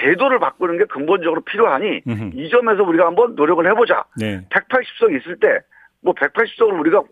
제도를 0.00 0.38
바꾸는 0.38 0.78
게 0.78 0.84
근본적으로 0.84 1.40
필요하니 1.42 2.02
음흠. 2.06 2.30
이 2.34 2.48
점에서 2.50 2.82
우리가 2.82 3.06
한번 3.06 3.34
노력을 3.34 3.66
해보자. 3.70 4.04
네. 4.16 4.46
180석 4.50 5.20
있을 5.20 5.38
때 5.38 5.60
뭐 6.04 6.12
180석을 6.14 6.78
우리가 6.80 7.02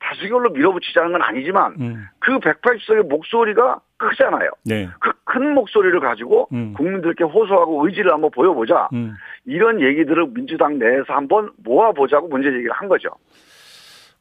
다수결로 0.00 0.50
밀어붙이자는 0.50 1.12
건 1.12 1.22
아니지만 1.22 1.74
음. 1.80 2.06
그 2.18 2.38
180석의 2.38 3.08
목소리가 3.08 3.80
크잖아요. 3.98 4.50
네. 4.64 4.88
그큰 5.00 5.54
목소리를 5.54 5.98
가지고 6.00 6.48
음. 6.52 6.72
국민들께 6.74 7.24
호소하고 7.24 7.84
의지를 7.84 8.12
한번 8.12 8.30
보여보자. 8.30 8.88
음. 8.92 9.14
이런 9.44 9.80
얘기들을 9.80 10.28
민주당 10.32 10.78
내에서 10.78 11.12
한번 11.12 11.50
모아보자고 11.64 12.28
문제 12.28 12.50
제기를 12.50 12.72
한 12.72 12.88
거죠. 12.88 13.10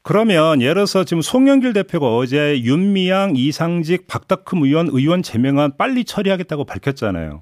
그러면 0.07 0.61
예를 0.61 0.75
들어서 0.75 1.03
지금 1.03 1.21
송영길 1.21 1.73
대표가 1.73 2.15
어제 2.15 2.61
윤미향, 2.61 3.33
이상직, 3.35 4.07
박덕흠 4.07 4.63
의원 4.63 4.87
의원 4.87 5.21
제명안 5.21 5.71
빨리 5.77 6.05
처리하겠다고 6.05 6.63
밝혔잖아요. 6.63 7.41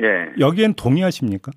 예. 0.00 0.32
여기엔 0.38 0.74
동의하십니까? 0.74 1.50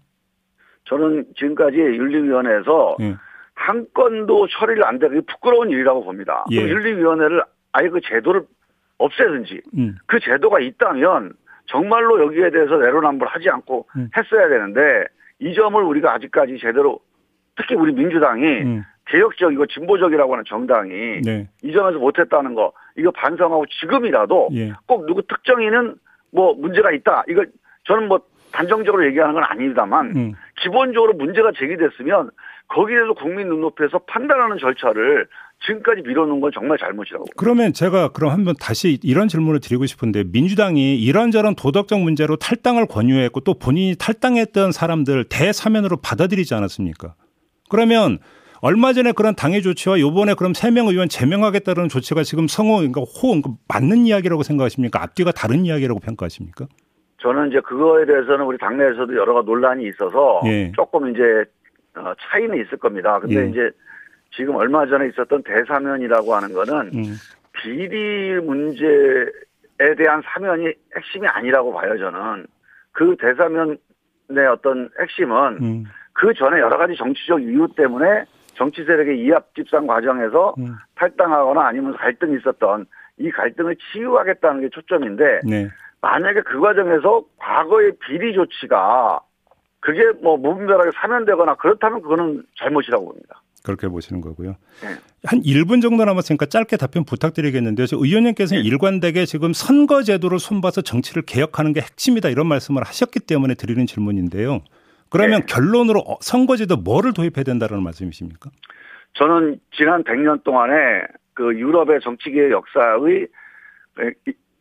저는 0.86 1.26
지금까지 1.36 1.78
윤리위원회에서 1.78 2.98
예. 3.02 3.16
한 3.54 3.86
건도 3.94 4.48
처리를 4.48 4.84
안 4.84 4.98
되고 4.98 5.22
부끄러운 5.28 5.70
일이라고 5.70 6.04
봅니다. 6.04 6.44
예. 6.52 6.56
윤리위원회를 6.56 7.44
아예 7.74 7.90
그 7.90 8.02
제도를 8.04 8.42
없애든지 8.98 9.62
음. 9.78 9.98
그 10.08 10.20
제도가 10.20 10.60
있다면 10.60 11.34
정말로 11.68 12.20
여기에 12.26 12.50
대해서 12.50 12.78
내로남불하지 12.78 13.48
않고 13.48 13.88
음. 13.96 14.10
했어야 14.18 14.50
되는데 14.50 15.06
이 15.38 15.54
점을 15.54 15.80
우리가 15.80 16.16
아직까지 16.16 16.58
제대로 16.60 17.00
특히 17.56 17.76
우리 17.76 17.94
민주당이 17.94 18.46
음. 18.64 18.84
개혁적이고 19.10 19.66
진보적이라고 19.68 20.34
하는 20.34 20.44
정당이 20.48 21.22
네. 21.24 21.50
이 21.64 21.72
점에서 21.72 21.98
못했다는 21.98 22.56
거 22.56 22.74
이거 22.98 23.12
반성하고 23.12 23.66
지금이라도 23.82 24.50
예. 24.54 24.74
꼭 24.86 25.06
누구 25.06 25.22
특정인은 25.22 25.96
뭐 26.32 26.54
문제가 26.54 26.92
있다 26.92 27.24
이거 27.28 27.46
저는 27.86 28.08
뭐 28.08 28.20
단정적으로 28.52 29.06
얘기하는 29.06 29.34
건 29.34 29.44
아닙니다만 29.44 30.16
음. 30.16 30.34
기본적으로 30.62 31.14
문제가 31.14 31.52
제기됐으면 31.58 32.32
거기에 32.70 32.96
대해서 32.96 33.14
국민 33.14 33.48
눈높이에서 33.48 34.00
판단하는 34.00 34.58
절차를 34.58 35.28
지금까지 35.66 36.02
미뤄놓은 36.02 36.40
건 36.40 36.52
정말 36.54 36.78
잘못이라고. 36.78 37.26
그러면 37.36 37.74
제가 37.74 38.10
그럼 38.10 38.32
한번 38.32 38.56
다시 38.60 39.00
이런 39.04 39.28
질문을 39.28 39.60
드리고 39.60 39.86
싶은데 39.86 40.24
민주당이 40.32 40.98
이런저런 41.00 41.56
도덕적 41.56 42.00
문제로 42.00 42.36
탈당을 42.36 42.86
권유했고 42.88 43.40
또 43.42 43.58
본인이 43.58 43.96
탈당했던 43.98 44.72
사람들 44.72 45.26
대사면으로 45.30 45.98
받아들이지 45.98 46.54
않았습니까? 46.54 47.16
그러면 47.70 48.20
얼마 48.62 48.94
전에 48.94 49.12
그런 49.12 49.36
당의 49.36 49.62
조치와 49.62 50.00
요번에 50.00 50.34
그럼 50.34 50.54
세 50.54 50.72
명 50.72 50.88
의원 50.88 51.10
제명하겠다는 51.10 51.90
조치가 51.90 52.24
지금 52.24 52.48
성호, 52.48 52.78
그러니까 52.78 53.02
호, 53.02 53.30
그러니까 53.30 53.52
맞는 53.68 54.06
이야기라고 54.06 54.44
생각하십니까? 54.44 55.02
앞뒤가 55.02 55.32
다른 55.32 55.66
이야기라고 55.66 56.00
평가하십니까? 56.00 56.66
저는 57.20 57.50
이제 57.50 57.60
그거에 57.62 58.06
대해서는 58.06 58.46
우리 58.46 58.58
당내에서도 58.58 59.16
여러 59.16 59.34
가지 59.34 59.48
논란이 59.48 59.88
있어서 59.88 60.42
예. 60.46 60.72
조금 60.76 61.10
이제 61.10 61.22
어, 61.96 62.14
차이는 62.20 62.62
있을 62.64 62.78
겁니다. 62.78 63.20
근데 63.20 63.44
예. 63.46 63.50
이제 63.50 63.72
지금 64.36 64.56
얼마 64.56 64.86
전에 64.86 65.08
있었던 65.08 65.42
대사면이라고 65.44 66.36
하는 66.36 66.54
거는 66.54 66.92
음. 66.94 67.16
비리 67.54 68.40
문제에 68.42 69.26
대한 69.98 70.22
사면이 70.26 70.66
핵심이 70.96 71.26
아니라고 71.28 71.74
봐요, 71.74 71.98
저는. 71.98 72.46
그 72.92 73.16
대사면의 73.20 73.78
어떤 74.52 74.90
핵심은 75.00 75.58
음. 75.62 75.84
그 76.14 76.34
전에 76.36 76.60
여러 76.60 76.78
가지 76.78 76.96
정치적 76.96 77.42
이유 77.42 77.68
때문에 77.76 78.26
정치 78.58 78.84
세력의 78.84 79.20
이합 79.24 79.54
집산 79.56 79.88
과정에서 79.88 80.56
음. 80.58 80.76
탈당하거나 80.96 81.68
아니면 81.68 81.96
갈등이 81.96 82.38
있었던 82.40 82.86
이 83.20 83.32
갈등을 83.32 83.76
치유하겠다는 83.76 84.62
게 84.62 84.70
초점인데 84.70 85.42
네. 85.46 85.70
만약에 86.02 86.42
그 86.42 86.60
과정에서 86.60 87.24
과거의 87.38 87.94
비리 88.06 88.34
조치가 88.34 89.22
그게 89.80 90.12
뭐 90.22 90.38
무분별하게 90.38 90.92
사면되거나 90.96 91.56
그렇다면 91.56 92.02
그거는 92.02 92.44
잘못이라고 92.58 93.06
봅니다. 93.06 93.42
그렇게 93.64 93.88
보시는 93.88 94.22
거고요. 94.22 94.56
네. 94.82 94.88
한 95.26 95.42
1분 95.42 95.82
정도 95.82 96.06
남았으니까 96.06 96.46
짧게 96.46 96.78
답변 96.78 97.04
부탁드리겠는데요. 97.04 97.86
의원님께서는 97.92 98.64
네. 98.64 98.68
일관되게 98.68 99.26
지금 99.26 99.54
선거 99.54 100.04
제도를 100.04 100.40
손봐서 100.40 100.82
정치를 100.82 101.24
개혁하는 101.24 101.74
게 101.74 101.82
핵심이다 101.82 102.30
이런 102.30 102.48
말씀을 102.48 102.84
하셨기 102.84 103.20
때문에 103.22 103.56
드리는 103.56 103.86
질문인데요. 103.86 104.62
그러면 105.10 105.42
네. 105.42 105.46
결론으로 105.48 106.00
어, 106.00 106.18
선거제도 106.22 106.78
뭐를 106.78 107.14
도입해야 107.14 107.44
된다는 107.44 107.84
말씀이십니까? 107.84 108.50
저는 109.14 109.60
지난 109.76 110.04
100년 110.04 110.44
동안에 110.44 111.08
그 111.34 111.56
유럽의 111.56 112.00
정치계의 112.02 112.52
역사의 112.52 113.28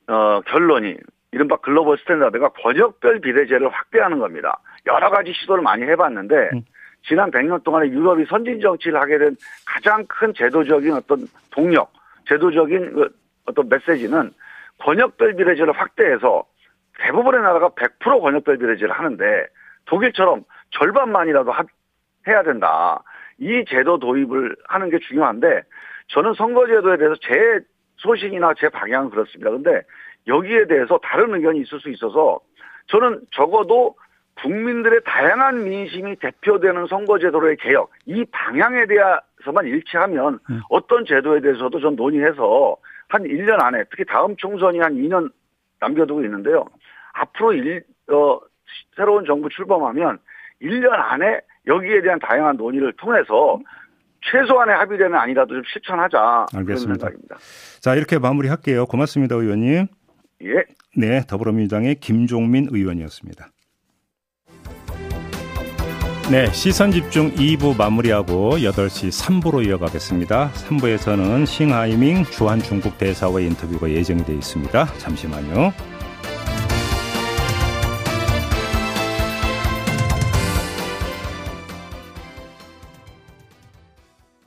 어, 0.09 0.41
결론이 0.43 0.97
이른바 1.33 1.57
global 1.57 1.99
standard가 1.99 2.51
권역별 2.51 3.21
비례제를 3.21 3.69
확대하는 3.69 4.19
겁니다. 4.19 4.59
여러 4.87 5.11
가지 5.11 5.33
시도를 5.33 5.63
많이 5.63 5.83
해봤는데 5.83 6.35
음. 6.55 6.63
지난 7.07 7.31
100년 7.31 7.63
동안에 7.63 7.89
유럽이 7.89 8.25
선진 8.27 8.61
정치를 8.61 9.01
하게 9.01 9.19
된 9.19 9.37
가장 9.65 10.05
큰 10.07 10.33
제도적인 10.35 10.93
어떤 10.93 11.27
동력, 11.51 11.93
제도적인 12.29 12.95
그 12.95 13.09
어떤 13.47 13.69
메시지는 13.69 14.33
권역별 14.79 15.37
비례제를 15.37 15.73
확대해서 15.73 16.45
대부분의 16.99 17.43
나라가 17.43 17.69
100% 17.71 18.21
권역별 18.21 18.59
비례제를 18.59 18.93
하는데 18.93 19.25
독일처럼 19.87 20.45
절반만이라도 20.71 21.53
해야 22.29 22.43
된다. 22.43 23.03
이 23.39 23.65
제도 23.69 23.99
도입을 23.99 24.57
하는 24.69 24.91
게 24.91 24.99
중요한데 24.99 25.63
저는 26.09 26.35
선거제도에 26.35 26.97
대해서 26.97 27.15
제 27.23 27.61
소신이나 27.97 28.55
제 28.59 28.69
방향은 28.69 29.11
그렇습니다. 29.11 29.51
근데 29.51 29.83
여기에 30.27 30.67
대해서 30.67 30.99
다른 31.03 31.35
의견이 31.35 31.61
있을 31.61 31.81
수 31.81 31.91
있어서 31.91 32.41
저는 32.89 33.23
적어도 33.33 33.97
국민들의 34.43 35.01
다양한 35.05 35.65
민심이 35.65 36.17
대표되는 36.17 36.87
선거제도로의 36.87 37.57
개혁 37.57 37.91
이 38.05 38.25
방향에 38.31 38.87
대해서만 38.87 39.67
일치하면 39.67 40.39
음. 40.51 40.61
어떤 40.69 41.05
제도에 41.07 41.41
대해서도 41.41 41.81
전 41.81 41.97
논의해서 41.97 42.77
한 43.09 43.23
1년 43.23 43.63
안에 43.63 43.85
특히 43.91 44.05
다음 44.05 44.37
총선이 44.37 44.79
한 44.79 44.95
2년 44.95 45.31
남겨두고 45.81 46.23
있는데요. 46.25 46.67
앞으로 47.13 47.55
일, 47.55 47.85
어, 48.11 48.39
새로운 48.97 49.25
정부 49.27 49.49
출범하면 49.49 50.19
1년 50.63 50.91
안에 50.93 51.41
여기에 51.67 52.03
대한 52.03 52.19
다양한 52.19 52.57
논의를 52.57 52.93
통해서 52.97 53.59
최소한의 54.31 54.75
합의되는 54.77 55.15
아니라도 55.15 55.55
좀 55.55 55.63
실천하자. 55.73 56.47
알겠습니다. 56.55 57.09
자, 57.81 57.95
이렇게 57.95 58.19
마무리할게요. 58.19 58.87
고맙습니다, 58.87 59.37
의원님. 59.37 59.87
예. 60.43 60.65
네, 60.97 61.21
더불어민주당의 61.29 61.97
김종민 61.97 62.67
의원이었습니다. 62.71 63.49
네, 66.31 66.47
시선 66.47 66.91
집중 66.91 67.31
2부 67.31 67.79
마무리하고 67.79 68.57
8시 68.57 69.41
3부로 69.41 69.65
이어가겠습니다. 69.65 70.51
3부에서는 70.51 71.47
싱하이밍 71.47 72.25
주한 72.25 72.59
중국 72.59 72.99
대사와의 72.99 73.47
인터뷰가 73.47 73.89
예정돼 73.89 74.35
있습니다. 74.35 74.87
잠시만요. 74.99 75.73